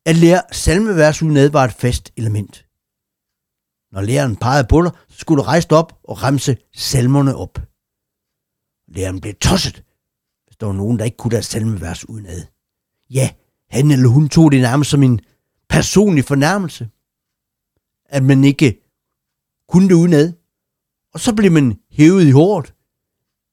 At 0.07 0.17
lære 0.17 0.43
salmevers 0.52 1.23
udenad 1.23 1.50
var 1.50 1.64
et 1.64 1.73
fast 1.73 2.12
element. 2.17 2.67
Når 3.93 4.00
læreren 4.00 4.37
pegede 4.37 4.67
på 4.69 4.83
dig, 4.83 4.91
så 5.09 5.19
skulle 5.19 5.43
du 5.43 5.47
rejse 5.47 5.69
dig 5.69 5.79
op 5.79 5.99
og 6.05 6.23
remse 6.23 6.57
salmerne 6.75 7.37
op. 7.37 7.59
Læreren 8.88 9.21
blev 9.21 9.35
tosset, 9.35 9.85
hvis 10.47 10.57
der 10.57 10.67
var 10.67 10.73
nogen, 10.73 10.99
der 10.99 11.05
ikke 11.05 11.17
kunne 11.17 11.31
deres 11.31 11.47
salmevers 11.47 12.09
udenad. 12.09 12.43
Ja, 13.11 13.31
han 13.71 13.91
eller 13.91 14.09
hun 14.09 14.29
tog 14.29 14.52
det 14.52 14.61
nærmest 14.61 14.91
som 14.91 15.02
en 15.02 15.21
personlig 15.69 16.25
fornærmelse. 16.25 16.88
At 18.05 18.23
man 18.23 18.45
ikke 18.45 18.82
kun 19.73 19.88
det 19.88 19.95
udenad. 19.95 20.33
Og 21.14 21.21
så 21.21 21.35
blev 21.35 21.52
man 21.52 21.81
hævet 21.91 22.26
i 22.26 22.31
hårdt. 22.31 22.75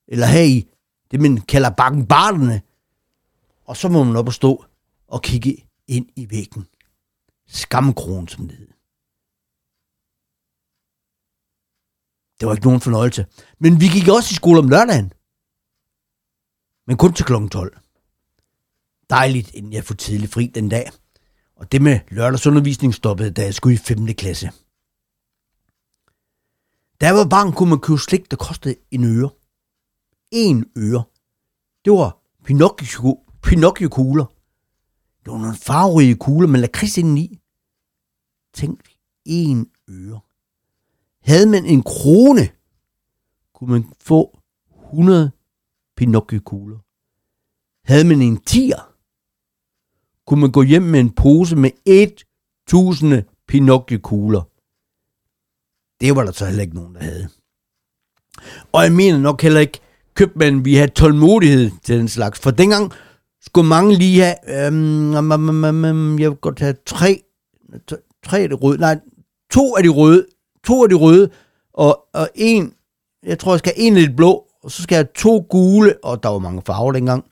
Eller 0.08 0.28
her 0.28 0.44
i 0.44 0.68
det, 1.12 1.22
man 1.22 1.42
kalder 1.42 1.70
bakken 1.70 2.08
barterne. 2.08 2.62
Og 3.66 3.78
så 3.78 3.90
må 3.90 4.04
man 4.04 4.16
op 4.16 4.28
og 4.28 4.34
stå 4.34 4.66
og 5.08 5.22
kigge 5.22 5.68
ind 5.88 6.10
i 6.16 6.30
væggen. 6.30 6.68
Skamkron, 7.48 8.28
som 8.28 8.48
det 8.48 8.58
hed. 8.58 8.68
Det 12.40 12.48
var 12.48 12.54
ikke 12.54 12.66
nogen 12.66 12.82
fornøjelse. 12.82 13.26
Men 13.60 13.82
vi 13.82 13.88
gik 13.88 14.08
også 14.08 14.32
i 14.32 14.36
skole 14.36 14.60
om 14.60 14.70
lørdagen. 14.70 15.14
Men 16.88 16.98
kun 16.98 17.14
til 17.14 17.26
kl. 17.26 17.34
12. 17.52 17.78
Dejligt, 19.10 19.54
inden 19.54 19.74
jeg 19.74 19.84
får 19.84 19.96
tidlig 19.96 20.30
fri 20.30 20.48
den 20.48 20.70
dag. 20.70 20.92
Og 21.56 21.72
det 21.72 21.82
med 21.82 22.00
lørdagsundervisning 22.10 22.94
stoppede, 22.94 23.32
da 23.32 23.44
jeg 23.44 23.54
skulle 23.54 23.74
i 23.74 23.78
5. 23.78 24.06
klasse. 24.06 24.52
Da 27.02 27.06
jeg 27.06 27.16
var 27.16 27.28
barn, 27.28 27.54
kunne 27.54 27.70
man 27.70 27.80
købe 27.80 28.00
slik, 28.00 28.32
der 28.32 28.38
kostede 28.38 28.76
en 28.92 29.04
øre. 29.04 29.30
En 30.32 30.66
øre. 30.78 31.04
Det 31.86 31.94
var 31.94 32.18
Pinocchio, 32.44 33.20
Pinocchio-kugler. 33.44 34.26
Det 35.24 35.32
var 35.32 35.38
nogle 35.38 35.56
farverige 35.56 36.16
kugler 36.16 36.48
med 36.48 36.60
lakrids 36.60 36.98
indeni. 36.98 37.40
Tænk, 38.54 38.96
en 39.26 39.72
øre. 39.90 40.20
Havde 41.22 41.50
man 41.50 41.66
en 41.66 41.84
krone, 41.84 42.50
kunne 43.54 43.72
man 43.72 43.94
få 44.00 44.40
100 44.86 45.32
Pinocchio-kugler. 45.96 46.78
Havde 47.88 48.08
man 48.08 48.22
en 48.22 48.38
tier, 48.38 48.96
kunne 50.26 50.42
man 50.42 50.52
gå 50.52 50.62
hjem 50.62 50.84
med 50.84 51.00
en 51.00 51.12
pose 51.12 51.56
med 51.56 51.72
1000 51.86 53.24
Pinocchio-kugler. 53.48 54.49
Det 56.02 56.16
var 56.16 56.24
der 56.24 56.32
så 56.32 56.46
heller 56.46 56.62
ikke 56.62 56.76
nogen, 56.76 56.96
der 56.96 57.02
havde. 57.02 57.30
Og 58.72 58.84
jeg 58.84 58.92
mener 58.92 59.18
nok 59.18 59.42
heller 59.42 59.60
ikke, 59.60 59.80
købmanden 60.16 60.66
vi 60.66 60.76
have 60.76 60.88
tålmodighed 60.88 61.72
til 61.84 61.98
den 62.00 62.08
slags. 62.08 62.40
For 62.40 62.52
dengang 62.52 62.92
skulle 63.42 63.68
mange 63.68 63.96
lige 63.96 64.22
have, 64.22 64.66
øhm, 64.68 65.16
um, 65.16 65.32
um, 65.32 65.64
um, 65.86 66.20
jeg 66.20 66.30
vil 66.30 66.38
godt 66.38 66.60
have 66.60 66.76
tre, 66.86 67.24
tre 68.26 68.40
af 68.40 68.50
de 68.50 68.56
røde, 68.56 68.78
nej, 68.78 69.00
to 69.52 69.76
af 69.76 69.84
de 69.84 69.90
røde, 69.90 70.26
to 70.64 70.84
af 70.84 70.90
de 70.90 70.96
røde, 70.96 71.30
og, 71.74 72.06
og 72.14 72.30
en, 72.36 72.74
jeg 73.24 73.40
tror, 73.40 73.52
jeg 73.52 73.60
skal 73.60 73.74
have 73.76 73.88
en 73.88 73.94
lidt 73.94 74.16
blå, 74.16 74.46
og 74.64 74.72
så 74.72 74.84
skal 74.84 74.96
jeg 74.96 75.06
have 75.06 75.14
to 75.16 75.46
gule, 75.50 75.96
og 76.04 76.24
der 76.24 76.30
var 76.30 76.40
mange 76.40 76.62
farver 76.66 76.92
dengang. 76.92 77.26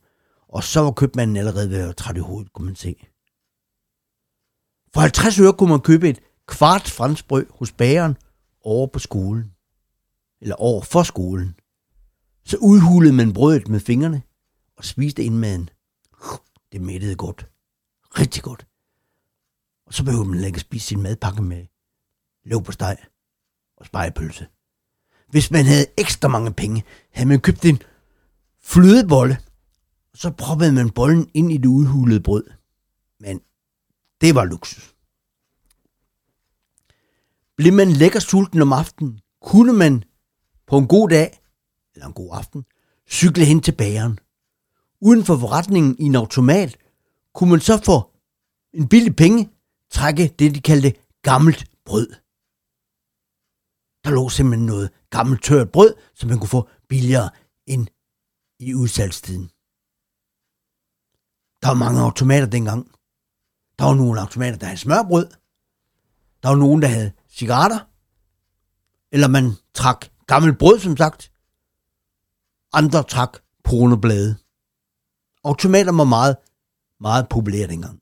Og 0.49 0.63
så 0.63 0.81
var 0.81 0.91
købmanden 0.91 1.37
allerede 1.37 1.69
ved 1.69 1.89
at 1.89 1.95
trætte 1.95 2.19
i 2.19 2.21
hovedet, 2.21 2.53
kunne 2.53 2.65
man 2.65 2.75
se. 2.75 2.95
For 4.93 5.01
50 5.01 5.39
øre 5.39 5.53
kunne 5.53 5.69
man 5.69 5.79
købe 5.79 6.09
et 6.09 6.19
kvart 6.47 6.87
franskbrød 6.87 7.45
hos 7.49 7.71
bageren 7.71 8.17
over 8.67 8.87
på 8.87 8.99
skolen. 8.99 9.53
Eller 10.41 10.55
over 10.55 10.81
for 10.81 11.03
skolen. 11.03 11.55
Så 12.45 12.57
udhulede 12.57 13.13
man 13.13 13.33
brødet 13.33 13.67
med 13.67 13.79
fingrene 13.79 14.21
og 14.77 14.85
spiste 14.85 15.23
indmaden. 15.23 15.69
Det 16.71 16.81
mættede 16.81 17.15
godt. 17.15 17.49
Rigtig 18.19 18.43
godt. 18.43 18.67
Og 19.85 19.93
så 19.93 20.03
behøvede 20.03 20.29
man 20.29 20.43
ikke 20.43 20.59
spise 20.59 20.87
sin 20.87 21.01
madpakke 21.01 21.41
med 21.41 21.65
løb 22.45 22.63
på 22.65 22.71
steg 22.71 22.97
og 23.77 23.85
spejepølse. 23.85 24.47
Hvis 25.29 25.51
man 25.51 25.65
havde 25.65 25.85
ekstra 25.97 26.27
mange 26.27 26.53
penge, 26.53 26.83
havde 27.11 27.29
man 27.29 27.41
købt 27.41 27.65
en 27.65 27.81
flødebolle, 28.61 29.37
og 30.11 30.17
så 30.17 30.31
proppede 30.31 30.73
man 30.73 30.89
bollen 30.89 31.29
ind 31.33 31.51
i 31.51 31.57
det 31.57 31.65
udhulede 31.65 32.19
brød. 32.19 32.43
Men 33.19 33.41
det 34.21 34.35
var 34.35 34.45
luksus. 34.45 34.96
Blev 37.57 37.73
man 37.73 37.91
lækker 37.91 38.19
sulten 38.19 38.61
om 38.61 38.73
aftenen, 38.73 39.19
kunne 39.41 39.73
man 39.73 40.03
på 40.67 40.77
en 40.77 40.87
god 40.87 41.09
dag, 41.09 41.39
eller 41.93 42.07
en 42.07 42.13
god 42.13 42.29
aften, 42.33 42.65
cykle 43.09 43.45
hen 43.45 43.61
til 43.61 43.71
bageren. 43.71 44.19
Uden 45.01 45.25
for 45.25 45.37
forretningen 45.37 45.95
i 45.99 46.03
en 46.03 46.15
automat, 46.15 46.77
kunne 47.33 47.49
man 47.49 47.59
så 47.59 47.81
få 47.85 48.11
en 48.73 48.87
billig 48.87 49.15
penge 49.15 49.49
trække 49.91 50.35
det, 50.39 50.55
de 50.55 50.61
kaldte 50.61 50.93
gammelt 51.21 51.65
brød. 51.85 52.07
Der 54.03 54.09
lå 54.11 54.29
simpelthen 54.29 54.65
noget 54.65 54.89
gammelt 55.09 55.43
tørt 55.43 55.71
brød, 55.71 55.93
som 56.13 56.29
man 56.29 56.39
kunne 56.39 56.49
få 56.49 56.69
billigere 56.87 57.29
end 57.65 57.87
i 58.59 58.73
udsalgstiden. 58.73 59.47
Der 61.61 61.67
var 61.67 61.73
mange 61.73 62.01
automater 62.01 62.47
dengang. 62.47 62.91
Der 63.79 63.85
var 63.85 63.93
nogle 63.93 64.21
automater, 64.21 64.57
der 64.57 64.65
havde 64.65 64.79
smørbrød. 64.79 65.27
Der 66.43 66.49
var 66.49 66.55
nogen, 66.55 66.81
der 66.81 66.87
havde 66.87 67.11
cigaretter. 67.37 67.79
Eller 69.11 69.27
man 69.27 69.51
trak 69.73 70.05
gammelt 70.27 70.57
brød, 70.57 70.79
som 70.79 70.97
sagt. 70.97 71.31
Andre 72.73 73.03
trak 73.03 73.37
pornoblade. 73.63 74.35
Automater 75.43 75.91
var 75.91 76.03
meget, 76.03 76.35
meget 76.99 77.29
populære 77.29 77.67
dengang. 77.67 77.99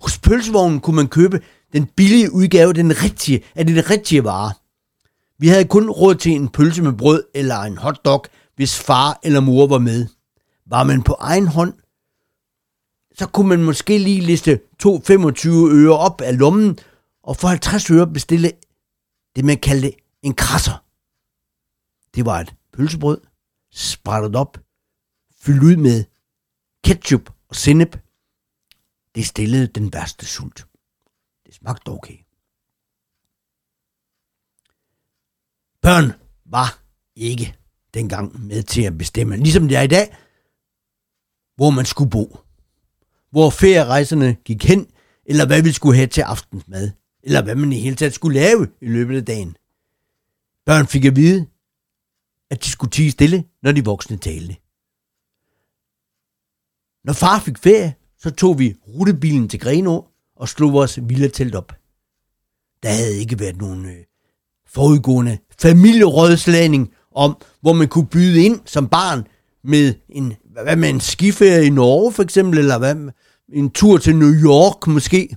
Hos 0.00 0.18
pølsevognen 0.18 0.80
kunne 0.80 0.96
man 0.96 1.08
købe 1.08 1.40
den 1.72 1.86
billige 1.86 2.32
udgave 2.32 2.72
den 2.72 3.02
rigtige, 3.02 3.44
af 3.54 3.66
den 3.66 3.90
rigtige 3.90 4.24
vare. 4.24 4.52
Vi 5.38 5.48
havde 5.48 5.64
kun 5.64 5.90
råd 5.90 6.14
til 6.14 6.32
en 6.32 6.48
pølse 6.48 6.82
med 6.82 6.92
brød 6.92 7.24
eller 7.34 7.58
en 7.58 7.78
hotdog, 7.78 8.24
hvis 8.56 8.78
far 8.78 9.18
eller 9.22 9.40
mor 9.40 9.66
var 9.66 9.78
med. 9.78 10.06
Var 10.66 10.84
man 10.84 11.02
på 11.02 11.16
egen 11.20 11.46
hånd, 11.46 11.74
så 13.14 13.26
kunne 13.26 13.48
man 13.48 13.64
måske 13.64 13.98
lige 13.98 14.20
liste 14.20 14.60
2,25 14.82 15.48
øre 15.50 15.98
op 15.98 16.20
af 16.20 16.38
lommen, 16.38 16.78
og 17.28 17.36
for 17.36 17.48
50 17.48 17.90
øre 17.90 18.12
bestille 18.12 18.52
det, 19.36 19.44
man 19.44 19.58
kaldte 19.58 19.92
en 20.22 20.34
krasser. 20.34 20.84
Det 22.14 22.24
var 22.24 22.40
et 22.40 22.54
pølsebrød, 22.72 23.20
sprættet 23.70 24.36
op, 24.36 24.58
fyldt 25.40 25.62
ud 25.62 25.76
med 25.76 26.04
ketchup 26.84 27.30
og 27.48 27.56
sennep. 27.56 27.98
Det 29.14 29.26
stillede 29.26 29.66
den 29.66 29.92
værste 29.92 30.26
sult. 30.26 30.66
Det 31.46 31.54
smagte 31.54 31.88
okay. 31.88 32.18
Børn 35.82 36.12
var 36.44 36.82
ikke 37.16 37.56
dengang 37.94 38.46
med 38.46 38.62
til 38.62 38.82
at 38.82 38.98
bestemme, 38.98 39.36
ligesom 39.36 39.68
det 39.68 39.76
er 39.76 39.82
i 39.82 39.86
dag, 39.86 40.16
hvor 41.56 41.70
man 41.70 41.86
skulle 41.86 42.10
bo, 42.10 42.38
hvor 43.30 43.50
ferierejserne 43.50 44.34
gik 44.34 44.64
hen, 44.64 44.90
eller 45.24 45.46
hvad 45.46 45.62
vi 45.62 45.72
skulle 45.72 45.96
have 45.96 46.06
til 46.06 46.20
aftensmad, 46.20 46.90
eller 47.28 47.42
hvad 47.42 47.54
man 47.54 47.72
i 47.72 47.80
hele 47.80 47.96
taget 47.96 48.14
skulle 48.14 48.40
lave 48.40 48.68
i 48.80 48.86
løbet 48.86 49.16
af 49.16 49.24
dagen. 49.24 49.56
Børn 50.66 50.86
fik 50.86 51.04
at 51.04 51.16
vide, 51.16 51.46
at 52.50 52.64
de 52.64 52.70
skulle 52.70 52.90
tige 52.90 53.10
stille, 53.10 53.44
når 53.62 53.72
de 53.72 53.84
voksne 53.84 54.16
talte. 54.16 54.56
Når 57.04 57.12
far 57.12 57.38
fik 57.38 57.58
ferie, 57.58 57.94
så 58.18 58.30
tog 58.30 58.58
vi 58.58 58.74
rutebilen 58.88 59.48
til 59.48 59.60
Grenå 59.60 60.06
og 60.36 60.48
slog 60.48 60.72
vores 60.72 60.98
villatelt 61.02 61.54
op. 61.54 61.72
Der 62.82 62.88
havde 62.88 63.18
ikke 63.20 63.40
været 63.40 63.56
nogen 63.56 63.86
øh, 63.86 64.04
forudgående 64.66 65.38
familierådslagning 65.58 66.92
om, 67.14 67.36
hvor 67.60 67.72
man 67.72 67.88
kunne 67.88 68.06
byde 68.06 68.44
ind 68.44 68.60
som 68.64 68.88
barn 68.88 69.26
med 69.64 69.94
en, 70.08 70.34
hvad 70.62 70.76
med 70.76 70.88
en 70.88 71.00
skiferie 71.00 71.66
i 71.66 71.70
Norge 71.70 72.12
for 72.12 72.22
eksempel, 72.22 72.58
eller 72.58 72.78
hvad, 72.78 73.12
en 73.52 73.70
tur 73.70 73.98
til 73.98 74.16
New 74.16 74.32
York 74.32 74.86
måske. 74.86 75.36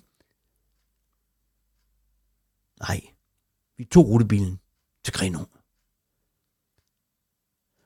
Nej, 2.81 3.01
vi 3.77 3.85
tog 3.85 4.09
rutebilen 4.09 4.59
til 5.03 5.13
Grenå. 5.13 5.45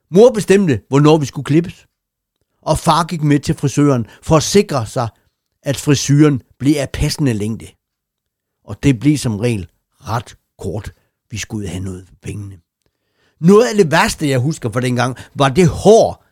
Mor 0.10 0.32
bestemte, 0.32 0.82
hvornår 0.88 1.18
vi 1.18 1.26
skulle 1.26 1.46
klippes, 1.46 1.88
og 2.62 2.78
far 2.78 3.04
gik 3.04 3.24
med 3.24 3.40
til 3.40 3.56
frisøren 3.56 4.08
for 4.24 4.38
at 4.38 4.44
sikre 4.44 4.88
sig, 4.88 5.08
at 5.64 5.78
frisyren 5.78 6.42
blev 6.58 6.76
af 6.78 6.90
passende 6.90 7.34
længde. 7.34 7.68
Og 8.64 8.84
det 8.84 9.00
blev 9.00 9.18
som 9.18 9.40
regel 9.40 9.70
ret 9.92 10.38
kort 10.58 10.92
vi 11.30 11.38
skulle 11.38 11.68
have 11.68 11.84
noget 11.84 12.08
for 12.08 12.16
pengene. 12.22 12.60
Noget 13.40 13.68
af 13.68 13.76
det 13.76 13.92
værste, 13.92 14.30
jeg 14.30 14.40
husker 14.40 14.72
fra 14.72 14.82
dengang, 14.82 15.18
var 15.36 15.50
det 15.50 15.68
hår, 15.68 16.26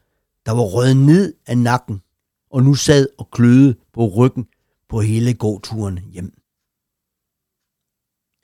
der 0.45 0.51
var 0.51 0.63
røget 0.63 0.97
ned 0.97 1.33
af 1.45 1.57
nakken, 1.57 2.01
og 2.49 2.63
nu 2.63 2.75
sad 2.75 3.07
og 3.17 3.31
kløede 3.31 3.75
på 3.93 4.07
ryggen 4.07 4.47
på 4.89 5.01
hele 5.01 5.33
gåturen 5.33 5.99
hjem. 5.99 6.42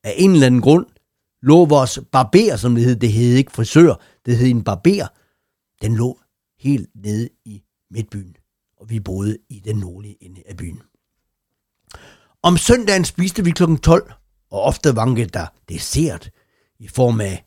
Af 0.09 0.15
en 0.17 0.31
eller 0.31 0.47
anden 0.47 0.61
grund 0.61 0.85
lå 1.41 1.65
vores 1.65 1.99
barber, 2.11 2.55
som 2.55 2.75
det 2.75 2.83
hed, 2.83 2.95
det 2.95 3.11
hed 3.11 3.35
ikke 3.35 3.51
frisør, 3.51 3.93
det 4.25 4.37
hed 4.37 4.47
en 4.47 4.63
barber, 4.63 5.07
den 5.81 5.95
lå 5.95 6.19
helt 6.59 6.89
nede 6.95 7.29
i 7.45 7.63
midtbyen, 7.91 8.35
og 8.77 8.89
vi 8.89 8.99
boede 8.99 9.37
i 9.49 9.59
den 9.59 9.75
nordlige 9.75 10.23
ende 10.23 10.41
af 10.45 10.57
byen. 10.57 10.81
Om 12.43 12.57
søndagen 12.57 13.05
spiste 13.05 13.43
vi 13.43 13.51
kl. 13.51 13.75
12, 13.75 14.13
og 14.51 14.61
ofte 14.61 14.95
vankede 14.95 15.29
der 15.29 15.47
dessert 15.69 16.29
i 16.79 16.87
form 16.87 17.21
af 17.21 17.45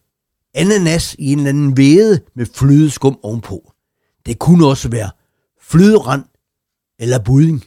ananas 0.55 1.17
i 1.19 1.33
en 1.33 1.39
eller 1.39 1.49
anden 1.49 1.77
væde 1.77 2.21
med 2.35 2.47
flødeskum 2.47 3.19
ovenpå. 3.23 3.73
Det 4.27 4.39
kunne 4.39 4.67
også 4.67 4.89
være 4.89 5.11
flyderand 5.61 6.25
eller 6.99 7.19
budding. 7.25 7.65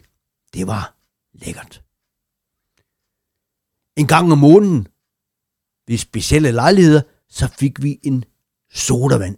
Det 0.53 0.67
var 0.67 0.95
lækkert. 1.33 1.84
En 3.97 4.07
gang 4.07 4.31
om 4.31 4.37
måneden, 4.37 4.87
ved 5.87 5.97
specielle 5.97 6.51
lejligheder, 6.51 7.01
så 7.29 7.47
fik 7.47 7.83
vi 7.83 7.99
en 8.03 8.23
sodavand. 8.73 9.37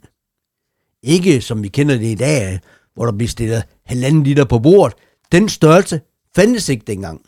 Ikke 1.04 1.42
som 1.42 1.64
vi 1.64 1.68
kender 1.68 1.98
det 1.98 2.12
i 2.12 2.16
dag, 2.16 2.60
hvor 2.94 3.06
der 3.06 3.18
blev 3.18 3.28
stillet 3.28 3.64
halvanden 3.86 4.24
liter 4.24 4.46
på 4.46 4.60
bordet. 4.60 4.98
Den 5.32 5.50
størrelse 5.50 6.02
fandtes 6.36 6.70
ikke 6.70 6.86
dengang. 6.88 7.26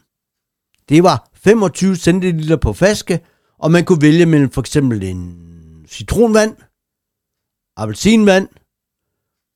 Det 0.90 1.04
var 1.04 1.30
25 1.34 1.96
centiliter 1.96 2.56
på 2.56 2.74
flaske, 2.74 3.20
og 3.58 3.72
man 3.72 3.86
kunne 3.86 4.02
vælge 4.02 4.26
mellem 4.26 4.50
for 4.50 4.62
eksempel 4.62 5.04
en 5.04 5.86
citronvand, 5.88 6.56
appelsinvand, 7.78 8.48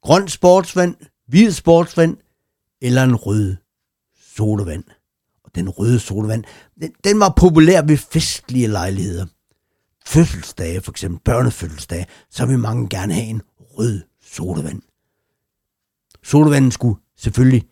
grøn 0.03 0.27
sportsvand, 0.27 0.95
hvid 1.27 1.51
sportsvand 1.51 2.17
eller 2.81 3.03
en 3.03 3.15
rød 3.15 3.55
sodavand. 4.35 4.83
Den 5.55 5.69
røde 5.69 5.99
sodavand, 5.99 6.43
den, 6.81 6.91
den 7.03 7.19
var 7.19 7.33
populær 7.37 7.81
ved 7.81 7.97
festlige 7.97 8.67
lejligheder. 8.67 9.25
Fødselsdage, 10.05 10.81
for 10.81 10.91
eksempel 10.91 11.19
børnefødselsdage, 11.19 12.05
så 12.29 12.45
vil 12.45 12.59
mange 12.59 12.89
gerne 12.89 13.13
have 13.13 13.25
en 13.25 13.41
rød 13.59 14.01
sodavand. 14.21 14.81
Sodavanden 16.23 16.71
skulle 16.71 16.99
selvfølgelig 17.17 17.67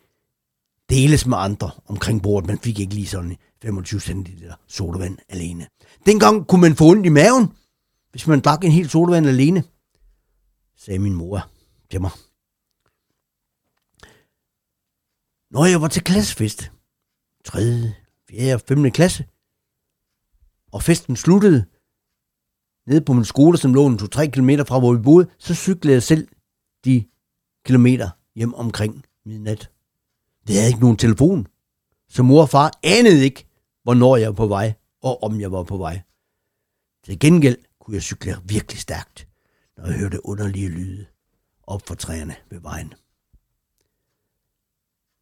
deles 0.90 1.26
med 1.26 1.38
andre 1.38 1.70
omkring 1.86 2.22
bordet. 2.22 2.46
Man 2.46 2.58
fik 2.58 2.78
ikke 2.78 2.94
lige 2.94 3.06
sådan 3.06 3.36
25 3.62 4.00
cm 4.00 4.26
sodavand 4.68 5.18
alene. 5.28 5.66
Dengang 6.06 6.46
kunne 6.46 6.60
man 6.60 6.76
få 6.76 6.84
ondt 6.84 7.06
i 7.06 7.08
maven, 7.08 7.52
hvis 8.10 8.26
man 8.26 8.40
drak 8.40 8.64
en 8.64 8.72
hel 8.72 8.90
sodavand 8.90 9.26
alene, 9.26 9.64
sagde 10.76 10.98
min 10.98 11.14
mor 11.14 11.50
til 11.90 12.00
mig. 12.00 12.10
Når 15.50 15.64
jeg 15.64 15.80
var 15.80 15.88
til 15.88 16.04
klassefest, 16.04 16.70
3., 17.44 17.92
4. 18.30 18.58
5. 18.58 18.90
klasse, 18.90 19.26
og 20.72 20.82
festen 20.82 21.16
sluttede, 21.16 21.64
nede 22.86 23.00
på 23.00 23.12
min 23.12 23.24
skole, 23.24 23.58
som 23.58 23.74
lå 23.74 23.86
en 23.86 24.00
2-3 24.00 24.26
km 24.26 24.50
fra, 24.68 24.78
hvor 24.78 24.94
vi 24.94 25.02
boede, 25.02 25.30
så 25.38 25.54
cyklede 25.54 25.94
jeg 25.94 26.02
selv 26.02 26.28
de 26.84 27.04
kilometer 27.64 28.10
hjem 28.34 28.54
omkring 28.54 29.04
midnat. 29.24 29.70
Det 30.46 30.54
havde 30.56 30.68
ikke 30.68 30.80
nogen 30.80 30.96
telefon, 30.96 31.46
så 32.08 32.22
mor 32.22 32.42
og 32.42 32.48
far 32.48 32.72
anede 32.82 33.24
ikke, 33.24 33.46
hvornår 33.82 34.16
jeg 34.16 34.28
var 34.28 34.34
på 34.34 34.46
vej, 34.46 34.74
og 35.00 35.22
om 35.22 35.40
jeg 35.40 35.52
var 35.52 35.62
på 35.62 35.76
vej. 35.76 36.02
Til 37.04 37.18
gengæld 37.18 37.56
kunne 37.80 37.94
jeg 37.94 38.02
cykle 38.02 38.36
virkelig 38.44 38.80
stærkt, 38.80 39.28
når 39.76 39.86
jeg 39.86 39.98
hørte 39.98 40.26
underlige 40.26 40.68
lyde 40.68 41.06
op 41.62 41.86
for 41.86 41.94
træerne 41.94 42.36
ved 42.50 42.60
vejen. 42.60 42.94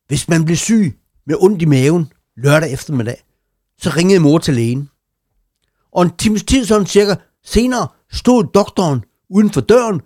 Hvis 0.06 0.28
man 0.28 0.44
blev 0.44 0.56
syg 0.56 0.99
med 1.26 1.37
ondt 1.38 1.62
i 1.62 1.64
maven 1.64 2.12
lørdag 2.37 2.72
eftermiddag, 2.72 3.22
så 3.78 3.90
ringede 3.96 4.20
mor 4.20 4.38
til 4.38 4.54
lægen. 4.54 4.90
Og 5.92 6.02
en 6.02 6.16
times 6.16 6.44
tid 6.44 6.64
sådan 6.64 6.87
cirka 6.87 7.14
senere 7.44 7.88
stod 8.12 8.44
doktoren 8.54 9.04
uden 9.30 9.50
for 9.50 9.61
døren 9.61 10.00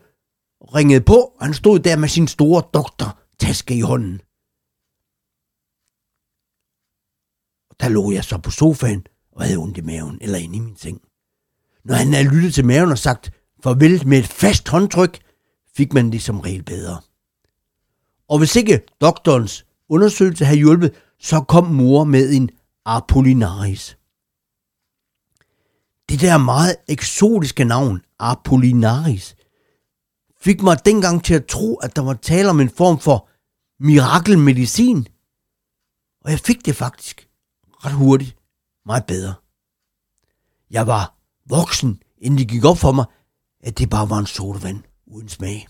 og 0.61 0.75
ringede 0.75 1.01
på, 1.01 1.15
og 1.15 1.45
han 1.47 1.55
stod 1.55 1.79
der 1.79 1.97
med 1.97 2.09
sin 2.09 2.29
store 2.29 2.63
doktortaske 2.75 3.77
i 3.77 3.81
hånden. 3.81 4.21
Og 7.71 7.77
der 7.81 7.89
lå 7.89 8.11
jeg 8.11 8.25
så 8.25 8.39
på 8.39 8.51
sofaen 8.51 9.07
og 9.33 9.43
havde 9.45 9.57
ondt 9.57 9.79
i 9.79 9.81
maven 9.81 10.19
eller 10.21 10.39
inde 10.39 10.57
i 10.57 10.61
min 10.61 10.77
seng. 10.77 11.01
Når 11.85 11.95
han 11.95 12.13
havde 12.13 12.35
lyttet 12.35 12.55
til 12.55 12.65
maven 12.65 12.91
og 12.91 12.99
sagt 12.99 13.33
farvel 13.63 14.07
med 14.07 14.19
et 14.19 14.27
fast 14.27 14.69
håndtryk, 14.69 15.23
fik 15.77 15.93
man 15.93 16.13
det 16.13 16.23
som 16.23 16.41
regel 16.41 16.63
bedre. 16.63 17.01
Og 18.29 18.39
hvis 18.39 18.57
ikke 18.57 18.87
doktorens 19.01 19.64
undersøgelse 19.89 20.45
have 20.45 20.59
hjulpet, 20.59 20.95
så 21.21 21.41
kom 21.41 21.65
mor 21.65 22.05
med 22.05 22.35
en 22.35 22.51
Apollinaris. 22.85 23.99
Det 26.09 26.21
der 26.21 26.39
meget 26.39 26.77
eksotiske 26.89 27.65
navn, 27.65 28.03
Apollinaris, 28.19 29.37
fik 30.41 30.63
mig 30.63 30.85
dengang 30.85 31.25
til 31.25 31.35
at 31.35 31.47
tro, 31.47 31.75
at 31.75 31.97
der 31.97 32.03
var 32.03 32.15
tale 32.15 32.51
om 32.51 32.61
en 32.61 32.71
form 32.71 32.99
for 32.99 33.29
mirakelmedicin. 33.81 35.07
Og 36.25 36.31
jeg 36.31 36.39
fik 36.39 36.67
det 36.67 36.77
faktisk 36.77 37.29
ret 37.85 37.93
hurtigt 37.93 38.37
meget 38.87 39.07
bedre. 39.07 39.35
Jeg 40.71 40.87
var 40.87 41.15
voksen, 41.49 42.03
inden 42.19 42.39
det 42.39 42.49
gik 42.49 42.65
op 42.65 42.79
for 42.79 42.93
mig, 42.93 43.05
at 43.61 43.79
det 43.79 43.91
bare 43.91 44.11
var 44.11 44.19
en 44.19 44.27
sodavand 44.27 44.83
uden 45.07 45.29
smag. 45.29 45.67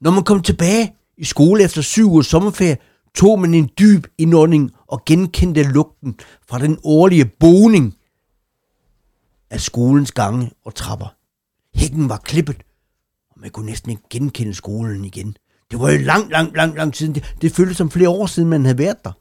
Når 0.00 0.10
man 0.10 0.24
kom 0.24 0.42
tilbage 0.42 0.94
i 1.16 1.24
skole 1.24 1.64
efter 1.64 1.82
syv 1.82 2.10
ugers 2.10 2.26
sommerferie, 2.26 2.78
tog 3.14 3.40
man 3.40 3.54
en 3.54 3.70
dyb 3.78 4.06
indånding 4.18 4.70
og 4.86 5.04
genkendte 5.06 5.62
lugten 5.62 6.18
fra 6.48 6.58
den 6.58 6.78
årlige 6.84 7.24
boning 7.24 7.94
af 9.50 9.60
skolens 9.60 10.12
gange 10.12 10.50
og 10.64 10.74
trapper. 10.74 11.14
Hækken 11.74 12.08
var 12.08 12.16
klippet, 12.16 12.62
og 13.30 13.40
man 13.40 13.50
kunne 13.50 13.66
næsten 13.66 13.90
ikke 13.90 14.02
genkende 14.10 14.54
skolen 14.54 15.04
igen. 15.04 15.36
Det 15.70 15.80
var 15.80 15.90
jo 15.90 15.98
lang, 15.98 16.30
lang, 16.30 16.56
lang, 16.56 16.76
lang 16.76 16.94
tid. 16.94 17.14
Det, 17.14 17.36
det 17.42 17.52
føltes 17.52 17.76
som 17.76 17.90
flere 17.90 18.08
år 18.08 18.26
siden, 18.26 18.48
man 18.48 18.64
havde 18.64 18.78
været 18.78 19.04
der. 19.04 19.12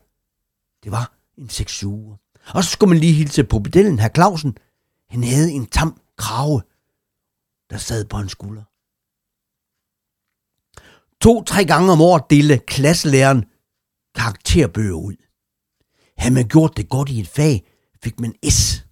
Det 0.84 0.92
var 0.92 1.14
en 1.38 1.50
seks 1.50 1.84
uger. 1.84 2.16
Og 2.54 2.64
så 2.64 2.70
skulle 2.70 2.90
man 2.90 3.00
lige 3.00 3.14
hilse 3.14 3.44
på 3.44 3.60
bedellen, 3.60 4.00
herr 4.00 4.10
Clausen. 4.16 4.58
Han 5.10 5.24
havde 5.24 5.52
en 5.52 5.66
tam 5.66 6.02
krave, 6.18 6.62
der 7.70 7.78
sad 7.78 8.06
på 8.06 8.18
hans 8.18 8.32
skulder. 8.32 8.64
To-tre 11.22 11.66
gange 11.66 11.92
om 11.92 12.02
året 12.02 12.24
delte 12.30 12.58
klasselæreren 12.58 13.46
karakterbøger 14.16 14.96
ud. 14.96 15.16
Havde 16.18 16.34
man 16.34 16.48
gjort 16.48 16.78
det 16.78 16.90
godt 16.90 17.10
i 17.10 17.20
et 17.20 17.28
fag, 17.28 17.68
fik 18.04 18.20
man 18.20 18.36
S. 18.50 18.86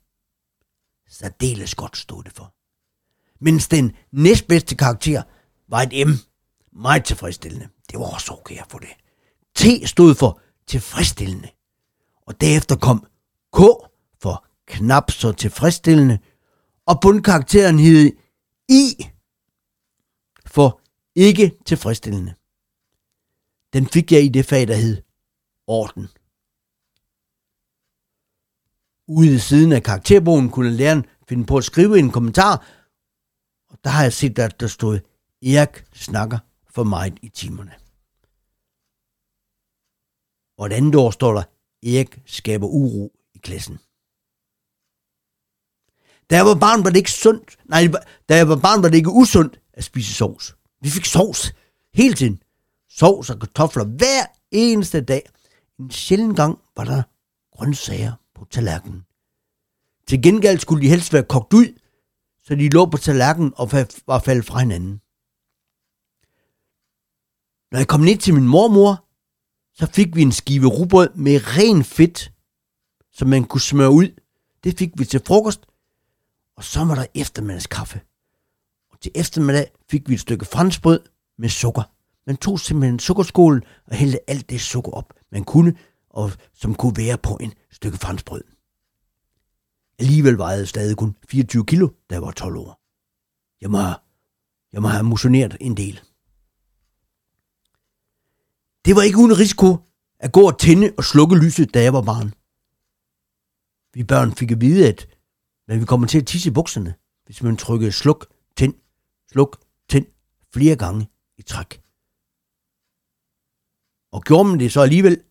Særdeles 1.10 1.76
godt 1.76 1.98
stod 1.98 2.24
det 2.24 2.34
for. 2.34 2.54
Mens 3.44 3.68
den 3.68 3.96
næstbedste 4.12 4.76
karakter 4.76 5.24
var 5.70 5.82
et 5.82 6.08
M. 6.08 6.12
Meget 6.72 7.06
tilfredsstillende. 7.06 7.68
Det 7.92 8.00
var 8.00 8.14
også 8.14 8.34
okay 8.34 8.58
at 8.58 8.66
få 8.70 8.80
det. 8.80 8.96
T 9.56 9.90
stod 9.90 10.16
for 10.16 10.42
tilfredsstillende. 10.68 11.50
Og 12.28 12.42
derefter 12.42 12.76
kom 12.76 13.06
K 13.54 13.60
for 14.22 14.46
knap 14.68 15.12
så 15.12 15.32
tilfredsstillende. 15.32 16.20
Og 16.88 17.02
bundkarakteren 17.02 17.80
hed 17.80 18.12
I 18.70 19.10
for 20.46 20.82
ikke 21.16 21.58
tilfredsstillende. 21.66 22.34
Den 23.74 23.88
fik 23.88 24.12
jeg 24.12 24.24
i 24.24 24.30
det 24.30 24.46
fag, 24.46 24.68
der 24.68 24.76
hed 24.76 25.02
orden. 25.68 26.08
Ude 29.08 29.36
i 29.36 29.40
siden 29.40 29.72
af 29.72 29.84
karakterbogen 29.84 30.50
kunne 30.50 30.72
læreren 30.72 31.06
finde 31.28 31.46
på 31.46 31.58
at 31.58 31.64
skrive 31.64 32.00
en 32.00 32.12
kommentar, 32.12 32.66
og 33.68 33.78
der 33.84 33.90
har 33.90 34.04
jeg 34.04 34.14
set, 34.14 34.40
at 34.40 34.60
der 34.60 34.68
stod, 34.68 35.00
Erik 35.42 35.86
snakker 35.94 36.38
for 36.70 36.84
meget 36.84 37.20
i 37.22 37.30
timerne. 37.30 37.76
Og 40.58 40.66
et 40.66 40.74
andet 40.74 40.96
år 40.96 41.12
står 41.12 41.34
der, 41.34 41.44
Erik 41.84 42.22
skaber 42.26 42.68
uro 42.68 43.14
i 43.34 43.38
klassen. 43.38 43.80
Da 46.30 46.36
jeg 46.36 46.46
var 46.46 46.56
barn, 46.56 46.84
var 46.84 46.90
det 46.90 46.98
ikke 46.98 47.12
sundt. 47.12 47.58
Nej, 47.66 47.88
da 48.30 48.36
jeg 48.36 48.50
var 48.50 48.56
barn, 48.56 48.84
var 48.84 48.90
det 48.90 48.98
ikke 48.98 49.10
usundt 49.10 49.60
at 49.74 49.84
spise 49.84 50.14
sovs. 50.14 50.56
Vi 50.86 50.90
fik 50.90 51.06
sovs 51.06 51.54
hele 51.94 52.14
tiden. 52.14 52.42
Sovs 52.90 53.30
og 53.30 53.40
kartofler 53.40 53.84
hver 53.84 54.26
eneste 54.52 55.02
dag. 55.02 55.30
En 55.80 55.92
sjælden 55.92 56.36
gang 56.36 56.60
var 56.76 56.84
der 56.84 57.04
grøntsager 57.52 58.14
på 58.36 58.46
tallerkenen. 58.52 59.06
Til 60.08 60.22
gengæld 60.22 60.60
skulle 60.60 60.84
de 60.84 60.90
helst 60.90 61.14
være 61.14 61.24
kogt 61.24 61.54
ud, 61.54 61.80
så 62.44 62.56
de 62.56 62.70
lå 62.70 62.86
på 62.86 62.98
tallerkenen 62.98 63.54
og 63.56 63.72
var 64.08 64.20
faldet 64.20 64.46
fra 64.46 64.60
hinanden. 64.60 65.02
Når 67.72 67.80
jeg 67.80 67.88
kom 67.88 68.02
ned 68.02 68.18
til 68.18 68.34
min 68.34 68.48
mormor, 68.48 69.06
så 69.74 69.86
fik 69.86 70.16
vi 70.16 70.22
en 70.22 70.32
skive 70.32 70.68
rugbrød 70.68 71.10
med 71.16 71.58
ren 71.58 71.84
fedt, 71.84 72.32
som 73.12 73.28
man 73.28 73.44
kunne 73.44 73.62
smøre 73.62 73.92
ud. 73.92 74.10
Det 74.64 74.78
fik 74.78 74.92
vi 74.98 75.06
til 75.06 75.22
frokost, 75.28 75.66
og 76.58 76.64
så 76.64 76.86
var 76.86 76.96
der 76.96 77.06
eftermiddagskaffe. 77.16 78.02
Til 79.06 79.12
eftermiddag 79.16 79.72
fik 79.90 80.10
vi 80.10 80.14
et 80.14 80.20
stykke 80.20 80.46
franskbrød 80.46 81.00
med 81.38 81.50
sukker. 81.50 81.84
Man 82.28 82.38
tog 82.38 82.60
simpelthen 82.60 83.00
sukkerskålen 83.00 83.64
og 83.88 83.96
hældte 83.96 84.30
alt 84.30 84.50
det 84.50 84.62
sukker 84.62 84.92
op, 84.92 85.14
man 85.32 85.44
kunne, 85.44 85.76
og 86.10 86.32
som 86.54 86.76
kunne 86.76 86.98
være 86.98 87.18
på 87.18 87.38
en 87.42 87.54
stykke 87.72 87.98
franskbrød. 87.98 88.44
Alligevel 90.00 90.38
vejede 90.38 90.60
jeg 90.60 90.68
stadig 90.68 90.98
kun 90.98 91.16
24 91.30 91.66
kilo, 91.66 91.90
da 92.10 92.16
jeg 92.16 92.22
var 92.22 92.32
12 92.32 92.58
år. 92.58 92.82
Jeg 93.62 93.72
må, 93.72 93.80
jeg 94.74 94.82
må 94.82 94.88
have 94.88 95.04
motioneret 95.04 95.58
en 95.60 95.78
del. 95.78 96.02
Det 98.86 98.96
var 98.96 99.02
ikke 99.02 99.18
uden 99.18 99.40
risiko, 99.40 99.78
at 100.20 100.32
gå 100.32 100.42
og 100.48 100.60
tænde 100.60 100.94
og 100.98 101.04
slukke 101.04 101.36
lyset, 101.36 101.74
da 101.74 101.84
jeg 101.84 101.94
var 101.94 102.02
barn. 102.02 102.34
Vi 103.94 104.04
børn 104.04 104.36
fik 104.36 104.52
at 104.52 104.62
vide, 104.62 104.88
at 104.88 105.08
men 105.68 105.80
vi 105.80 105.86
kommer 105.86 106.08
til 106.08 106.20
at 106.20 106.28
tisse 106.28 106.50
i 106.50 106.54
bukserne, 106.54 106.96
hvis 107.26 107.44
man 107.44 107.58
trykkede 107.58 107.92
sluk, 107.92 108.28
tænd, 108.58 108.74
sluk, 109.36 109.62
tænd 109.90 110.06
flere 110.54 110.76
gange 110.76 111.10
i 111.38 111.42
træk. 111.42 111.82
Og 114.12 114.22
gjorde 114.24 114.50
man 114.50 114.60
det 114.60 114.72
så 114.72 114.82
alligevel, 114.82 115.22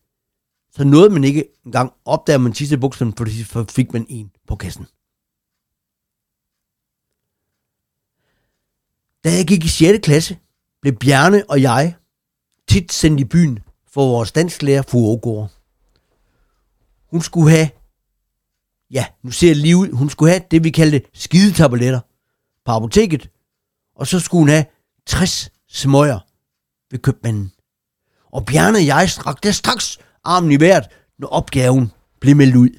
så 0.71 0.83
nåede 0.83 1.09
man 1.09 1.23
ikke 1.23 1.45
engang 1.65 1.93
opdager 2.05 2.37
man 2.37 2.53
sidste 2.53 2.75
i 2.75 2.79
bukserne, 2.79 3.13
fordi 3.17 3.43
så 3.43 3.65
fik 3.69 3.93
man 3.93 4.05
en 4.09 4.31
på 4.47 4.55
kassen. 4.55 4.85
Da 9.23 9.29
jeg 9.37 9.47
gik 9.47 9.63
i 9.65 9.67
6. 9.67 10.05
klasse, 10.05 10.39
blev 10.81 10.95
Bjarne 10.95 11.49
og 11.49 11.61
jeg 11.61 11.95
tit 12.67 12.93
sendt 12.93 13.19
i 13.19 13.25
byen 13.25 13.59
for 13.87 14.01
vores 14.01 14.31
dansklærer 14.31 14.81
Fru 14.81 15.47
Hun 17.11 17.21
skulle 17.21 17.51
have 17.51 17.69
ja, 18.91 19.05
nu 19.23 19.31
ser 19.31 19.47
jeg 19.47 19.55
lige 19.55 19.77
ud, 19.77 19.91
hun 19.91 20.09
skulle 20.09 20.31
have 20.31 20.43
det, 20.51 20.63
vi 20.63 20.69
kaldte 20.69 21.01
skidetabletter 21.13 21.99
på 22.65 22.71
apoteket, 22.71 23.29
og 23.95 24.07
så 24.07 24.19
skulle 24.19 24.41
hun 24.41 24.49
have 24.49 24.65
60 25.05 25.49
smøger 25.67 26.19
ved 26.91 26.99
købmanden. 26.99 27.51
Og 28.31 28.45
Bjarne 28.45 28.77
og 28.77 28.85
jeg 28.85 29.09
strakte 29.09 29.53
straks 29.53 29.99
armen 30.23 30.51
i 30.51 30.59
vejret, 30.59 30.87
når 31.17 31.27
opgaven 31.27 31.91
blev 32.19 32.35
meldt 32.35 32.55
ud. 32.55 32.69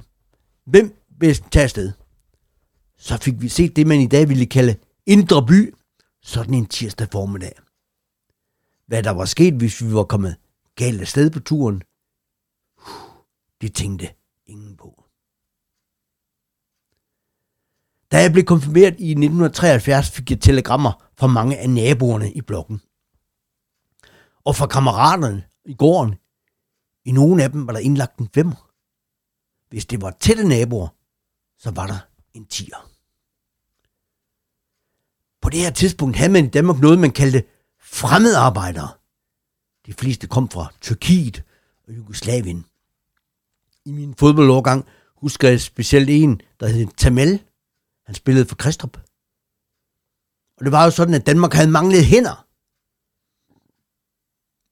Hvem 0.66 0.96
vil 1.18 1.34
tage 1.34 1.64
afsted? 1.64 1.92
Så 2.98 3.16
fik 3.16 3.40
vi 3.40 3.48
set 3.48 3.76
det, 3.76 3.86
man 3.86 4.00
i 4.00 4.06
dag 4.06 4.28
ville 4.28 4.46
kalde 4.46 4.76
Indre 5.06 5.46
By, 5.46 5.74
sådan 6.22 6.54
en 6.54 6.66
tirsdag 6.66 7.08
formiddag. 7.12 7.58
Hvad 8.86 9.02
der 9.02 9.10
var 9.10 9.24
sket, 9.24 9.54
hvis 9.54 9.84
vi 9.84 9.92
var 9.92 10.04
kommet 10.04 10.36
galt 10.76 11.00
afsted 11.00 11.30
på 11.30 11.40
turen, 11.40 11.82
det 13.60 13.74
tænkte 13.74 14.08
ingen 14.46 14.76
på. 14.76 15.05
Da 18.16 18.20
jeg 18.20 18.32
blev 18.32 18.44
konfirmeret 18.44 18.94
i 18.98 19.10
1973, 19.10 20.10
fik 20.10 20.30
jeg 20.30 20.40
telegrammer 20.40 20.92
fra 21.18 21.26
mange 21.26 21.58
af 21.58 21.70
naboerne 21.70 22.32
i 22.32 22.40
blokken. 22.40 22.80
Og 24.44 24.56
fra 24.56 24.66
kammeraterne 24.66 25.44
i 25.64 25.74
gården. 25.74 26.14
I 27.04 27.12
nogle 27.12 27.42
af 27.42 27.50
dem 27.50 27.66
var 27.66 27.72
der 27.72 27.80
indlagt 27.80 28.18
en 28.18 28.28
femmer. 28.34 28.70
Hvis 29.68 29.86
det 29.86 30.02
var 30.02 30.16
tætte 30.20 30.48
naboer, 30.48 30.88
så 31.58 31.70
var 31.70 31.86
der 31.86 31.98
en 32.34 32.46
tiger. 32.46 32.90
På 35.42 35.50
det 35.50 35.60
her 35.60 35.70
tidspunkt 35.70 36.16
havde 36.16 36.32
man 36.32 36.44
i 36.44 36.48
Danmark 36.48 36.80
noget, 36.80 36.98
man 36.98 37.10
kaldte 37.10 37.44
fremmedarbejdere. 37.80 38.88
De 39.86 39.92
fleste 39.92 40.26
kom 40.26 40.50
fra 40.50 40.72
Tyrkiet 40.80 41.44
og 41.88 41.96
Jugoslavien. 41.96 42.64
I 43.84 43.92
min 43.92 44.14
fodboldårgang 44.14 44.86
husker 45.16 45.48
jeg 45.48 45.60
specielt 45.60 46.10
en, 46.10 46.40
der 46.60 46.68
hed 46.68 46.86
Tamel, 46.96 47.42
han 48.06 48.14
spillede 48.14 48.46
for 48.46 48.56
Kristrup. 48.56 48.96
Og 50.58 50.64
det 50.64 50.72
var 50.72 50.84
jo 50.84 50.90
sådan, 50.90 51.14
at 51.14 51.26
Danmark 51.26 51.52
havde 51.52 51.70
manglet 51.70 52.04
hænder. 52.04 52.46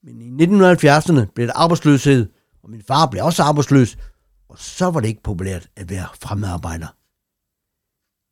Men 0.07 0.21
i 0.21 0.45
1970'erne 0.45 1.33
blev 1.35 1.47
der 1.47 1.53
arbejdsløshed, 1.57 2.33
og 2.63 2.71
min 2.71 2.83
far 2.83 3.07
blev 3.07 3.25
også 3.25 3.43
arbejdsløs, 3.43 3.99
og 4.49 4.59
så 4.59 4.91
var 4.91 5.01
det 5.01 5.09
ikke 5.09 5.23
populært 5.23 5.71
at 5.77 5.91
være 5.91 6.09
fremmedarbejder. 6.23 6.97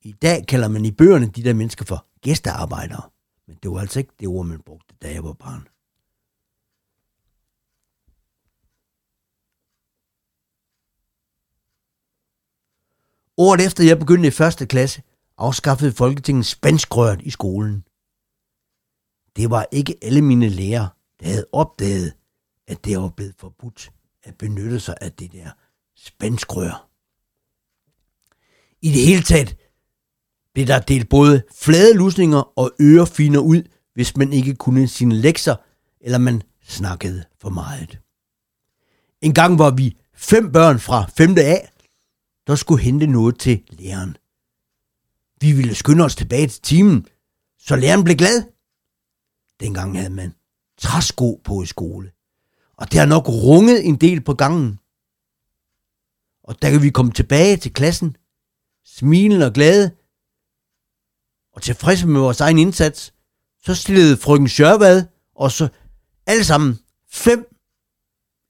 I 0.08 0.12
dag 0.12 0.46
kalder 0.46 0.68
man 0.68 0.84
i 0.84 0.90
bøgerne 0.90 1.26
de 1.26 1.44
der 1.44 1.54
mennesker 1.54 1.84
for 1.84 2.06
gæstearbejdere, 2.20 3.10
men 3.46 3.56
det 3.62 3.70
var 3.70 3.80
altså 3.80 3.98
ikke 3.98 4.12
det 4.20 4.28
ord, 4.28 4.46
man 4.46 4.60
brugte, 4.60 4.94
da 5.02 5.12
jeg 5.12 5.24
var 5.24 5.32
barn. 5.32 5.68
Året 13.44 13.66
efter 13.66 13.84
jeg 13.84 13.98
begyndte 13.98 14.28
i 14.28 14.30
første 14.30 14.66
klasse, 14.66 15.02
afskaffede 15.38 15.92
Folketinget 15.92 16.46
spanskrøret 16.46 17.22
i 17.22 17.30
skolen. 17.30 17.84
Det 19.36 19.50
var 19.50 19.66
ikke 19.72 19.94
alle 20.02 20.22
mine 20.22 20.48
lærere, 20.48 20.88
der 21.20 21.26
havde 21.26 21.46
opdaget, 21.52 22.12
at 22.68 22.84
det 22.84 22.98
var 22.98 23.08
blevet 23.08 23.34
forbudt 23.38 23.92
at 24.22 24.34
benytte 24.38 24.80
sig 24.80 24.94
af 25.00 25.12
det 25.12 25.32
der 25.32 25.50
spanskrør. 25.96 26.88
I 28.82 28.90
det 28.90 29.06
hele 29.06 29.22
taget 29.22 29.56
blev 30.54 30.66
der 30.66 30.80
delt 30.80 31.08
både 31.08 31.42
flade 31.54 31.94
lusninger 31.94 32.58
og 32.58 32.72
ørefiner 32.80 33.40
ud, 33.40 33.62
hvis 33.94 34.16
man 34.16 34.32
ikke 34.32 34.54
kunne 34.54 34.88
sine 34.88 35.14
lekser, 35.14 35.56
eller 36.00 36.18
man 36.18 36.42
snakkede 36.64 37.24
for 37.40 37.50
meget. 37.50 37.98
En 39.20 39.34
gang 39.34 39.58
var 39.58 39.70
vi 39.70 39.96
fem 40.14 40.52
børn 40.52 40.78
fra 40.78 41.10
5. 41.16 41.34
A, 41.38 41.56
der 42.46 42.54
skulle 42.54 42.82
hente 42.82 43.06
noget 43.06 43.38
til 43.38 43.64
læreren. 43.68 44.16
Vi 45.40 45.52
ville 45.52 45.74
skynde 45.74 46.04
os 46.04 46.16
tilbage 46.16 46.46
til 46.46 46.62
timen, 46.62 47.06
så 47.58 47.76
læreren 47.76 48.04
blev 48.04 48.16
glad. 48.16 48.42
Dengang 49.60 49.96
havde 49.96 50.10
man 50.10 50.34
træsko 50.78 51.40
på 51.44 51.62
i 51.62 51.66
skole, 51.66 52.12
og 52.76 52.92
det 52.92 52.98
har 52.98 53.06
nok 53.06 53.28
runget 53.28 53.86
en 53.86 53.96
del 53.96 54.20
på 54.20 54.34
gangen. 54.34 54.78
Og 56.44 56.62
da 56.62 56.70
kan 56.70 56.82
vi 56.82 56.90
komme 56.90 57.12
tilbage 57.12 57.56
til 57.56 57.72
klassen, 57.72 58.16
smilende 58.84 59.46
og 59.46 59.52
glade, 59.52 59.90
og 61.52 61.62
tilfredse 61.62 62.06
med 62.06 62.20
vores 62.20 62.40
egen 62.40 62.58
indsats, 62.58 63.14
så 63.64 63.74
stillede 63.74 64.16
frøken 64.16 64.48
Sjørvad 64.48 65.04
og 65.34 65.52
så 65.52 65.68
alle 66.26 66.44
sammen 66.44 66.78
fem 67.10 67.56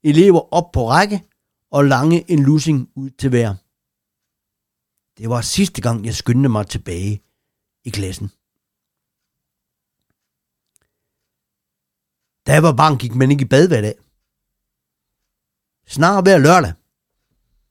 elever 0.04 0.54
op 0.54 0.72
på 0.72 0.88
række 0.88 1.22
og 1.70 1.84
lange 1.84 2.30
en 2.30 2.42
lussing 2.42 2.88
ud 2.94 3.10
til 3.10 3.28
hver. 3.28 3.54
Det 5.22 5.30
var 5.30 5.40
sidste 5.40 5.80
gang, 5.80 6.06
jeg 6.06 6.14
skyndte 6.14 6.48
mig 6.48 6.66
tilbage 6.66 7.22
i 7.84 7.90
klassen. 7.90 8.28
Da 12.46 12.52
jeg 12.52 12.62
var 12.62 12.72
barn, 12.72 12.98
gik 12.98 13.14
man 13.14 13.30
ikke 13.30 13.44
i 13.44 13.48
bad 13.48 13.68
hver 13.68 13.80
dag. 13.80 13.94
Snart 15.86 16.24
hver 16.24 16.38
lørdag. 16.38 16.72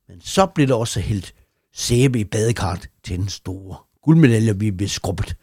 Men 0.08 0.22
så 0.22 0.46
blev 0.46 0.68
der 0.68 0.76
også 0.76 1.00
helt 1.00 1.36
sæbe 1.74 2.20
i 2.20 2.24
badekart 2.24 2.90
til 3.04 3.20
den 3.20 3.30
store 3.30 3.78
guldmedalje, 4.02 4.60
vi 4.60 4.72
blev 4.72 4.90
skrubbet. 4.90 5.38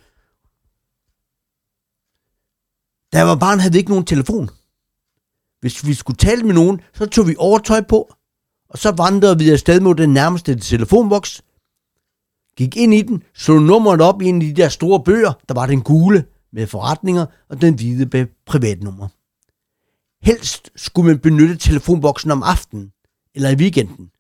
Da 3.13 3.19
jeg 3.19 3.27
var 3.27 3.37
barn, 3.37 3.59
havde 3.59 3.73
vi 3.73 3.79
ikke 3.79 3.91
nogen 3.91 4.07
telefon. 4.07 4.51
Hvis 5.61 5.87
vi 5.87 5.95
skulle 5.95 6.17
tale 6.17 6.43
med 6.43 6.55
nogen, 6.55 6.81
så 6.95 7.07
tog 7.07 7.27
vi 7.27 7.35
overtøj 7.39 7.81
på, 7.89 8.15
og 8.69 8.79
så 8.79 8.91
vandrede 8.91 9.39
vi 9.39 9.51
afsted 9.51 9.81
mod 9.81 9.95
den 9.95 10.13
nærmeste 10.13 10.59
telefonboks, 10.59 11.43
gik 12.59 12.77
ind 12.77 12.95
i 12.95 13.03
den, 13.03 13.23
så 13.35 13.59
nummeret 13.59 14.01
op 14.01 14.23
i 14.23 14.27
en 14.27 14.43
af 14.43 14.49
de 14.49 14.63
der 14.63 14.69
store 14.69 15.05
bøger, 15.05 15.33
der 15.49 15.55
var 15.55 15.67
den 15.67 15.83
gule 15.83 16.25
med 16.53 16.67
forretninger, 16.67 17.27
og 17.49 17.61
den 17.61 17.75
hvide 17.75 18.07
med 18.13 18.27
privatnummer. 18.47 19.09
Helst 20.23 20.71
skulle 20.77 21.07
man 21.09 21.19
benytte 21.19 21.57
telefonboksen 21.57 22.31
om 22.31 22.43
aftenen 22.43 22.93
eller 23.35 23.51
i 23.51 23.55
weekenden. 23.55 24.11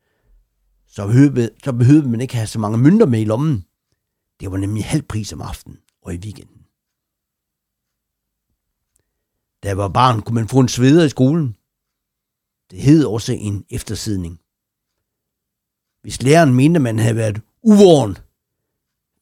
Så 0.86 1.06
behøvede, 1.06 1.50
så 1.64 1.72
behøvede 1.72 2.08
man 2.08 2.20
ikke 2.20 2.34
have 2.34 2.46
så 2.46 2.58
mange 2.58 2.78
mønter 2.78 3.06
med 3.06 3.20
i 3.20 3.24
lommen. 3.24 3.64
Det 4.40 4.50
var 4.50 4.56
nemlig 4.56 4.84
halv 4.84 5.02
pris 5.02 5.32
om 5.32 5.42
aftenen 5.42 5.78
og 6.02 6.14
i 6.14 6.18
weekenden. 6.18 6.62
Da 9.62 9.68
jeg 9.68 9.78
var 9.78 9.88
barn, 9.88 10.22
kunne 10.22 10.34
man 10.34 10.48
få 10.48 10.60
en 10.60 10.68
sveder 10.68 11.04
i 11.04 11.08
skolen. 11.08 11.56
Det 12.70 12.82
hed 12.82 13.04
også 13.04 13.32
en 13.32 13.64
eftersidning. 13.70 14.40
Hvis 16.02 16.22
læreren 16.22 16.54
mente, 16.54 16.80
man 16.80 16.98
havde 16.98 17.16
været 17.16 17.40
uvåren, 17.62 18.18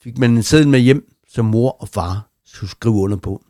fik 0.07 0.19
man 0.19 0.37
en 0.37 0.43
seddel 0.43 0.69
med 0.69 0.81
hjem, 0.81 1.15
som 1.29 1.45
mor 1.45 1.71
og 1.71 1.89
far 1.89 2.31
skulle 2.45 2.71
skrive 2.71 2.95
under 2.95 3.17
på. 3.17 3.45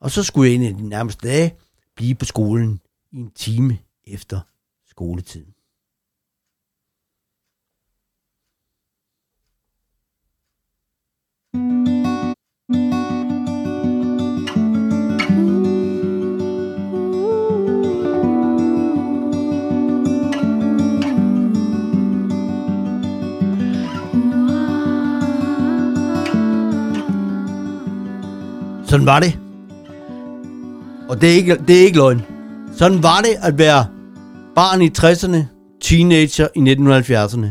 Og 0.00 0.10
så 0.10 0.22
skulle 0.22 0.50
jeg 0.50 0.54
ind 0.54 0.64
i 0.64 0.82
de 0.82 0.88
nærmeste 0.88 1.28
dage 1.28 1.54
blive 1.96 2.14
på 2.14 2.24
skolen 2.24 2.80
i 3.12 3.16
en 3.16 3.30
time 3.30 3.78
efter 4.04 4.40
skoletiden. 4.86 5.55
Sådan 28.86 29.06
var 29.06 29.20
det. 29.20 29.38
Og 31.08 31.20
det 31.20 31.30
er 31.30 31.34
ikke, 31.34 31.56
det 31.68 31.80
er 31.80 31.84
ikke 31.84 31.98
løgn. 31.98 32.22
Sådan 32.76 33.02
var 33.02 33.20
det 33.20 33.36
at 33.42 33.58
være 33.58 33.86
barn 34.54 34.82
i 34.82 34.90
60'erne, 34.98 35.44
teenager 35.82 36.48
i 36.54 36.58
1970'erne. 36.58 37.46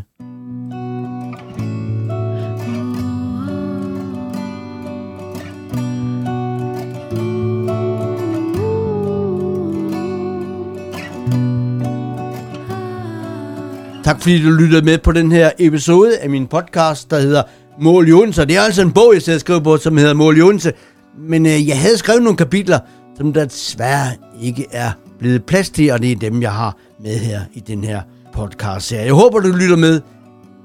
Tak 14.04 14.22
fordi 14.22 14.44
du 14.44 14.50
lyttede 14.50 14.86
med 14.86 14.98
på 14.98 15.12
den 15.12 15.32
her 15.32 15.52
episode 15.60 16.18
af 16.18 16.30
min 16.30 16.48
podcast, 16.48 17.12
der 17.12 17.20
hedder 17.20 17.44
Mål 17.80 18.08
Jonsen. 18.08 18.48
Det 18.48 18.58
er 18.58 18.62
altså 18.62 18.82
en 18.82 18.92
bog, 18.92 19.14
jeg 19.14 19.22
sidder 19.22 19.38
og 19.38 19.42
skriver 19.42 19.60
på, 19.60 19.78
som 19.78 19.98
hedder 19.98 20.14
Mål 20.14 20.38
Jonsen. 20.38 20.72
Men 21.18 21.46
øh, 21.46 21.68
jeg 21.68 21.82
havde 21.82 21.98
skrevet 21.98 22.24
nogle 22.24 22.38
kapitler, 22.38 22.80
som 23.18 23.34
der 23.34 23.46
desværre 23.46 24.08
ikke 24.42 24.66
er 24.72 24.92
blevet 25.20 25.46
plads 25.46 25.70
til, 25.70 25.92
og 25.92 26.02
det 26.02 26.12
er 26.12 26.16
dem, 26.16 26.42
jeg 26.42 26.52
har 26.52 26.78
med 27.04 27.18
her 27.20 27.42
i 27.54 27.60
den 27.60 27.84
her 27.84 28.02
podcast. 28.34 28.92
Jeg 28.92 29.14
håber, 29.14 29.40
du 29.40 29.48
lytter 29.48 29.76
med 29.78 30.02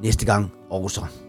næste 0.02 0.26
gang 0.26 0.52
også. 0.70 1.19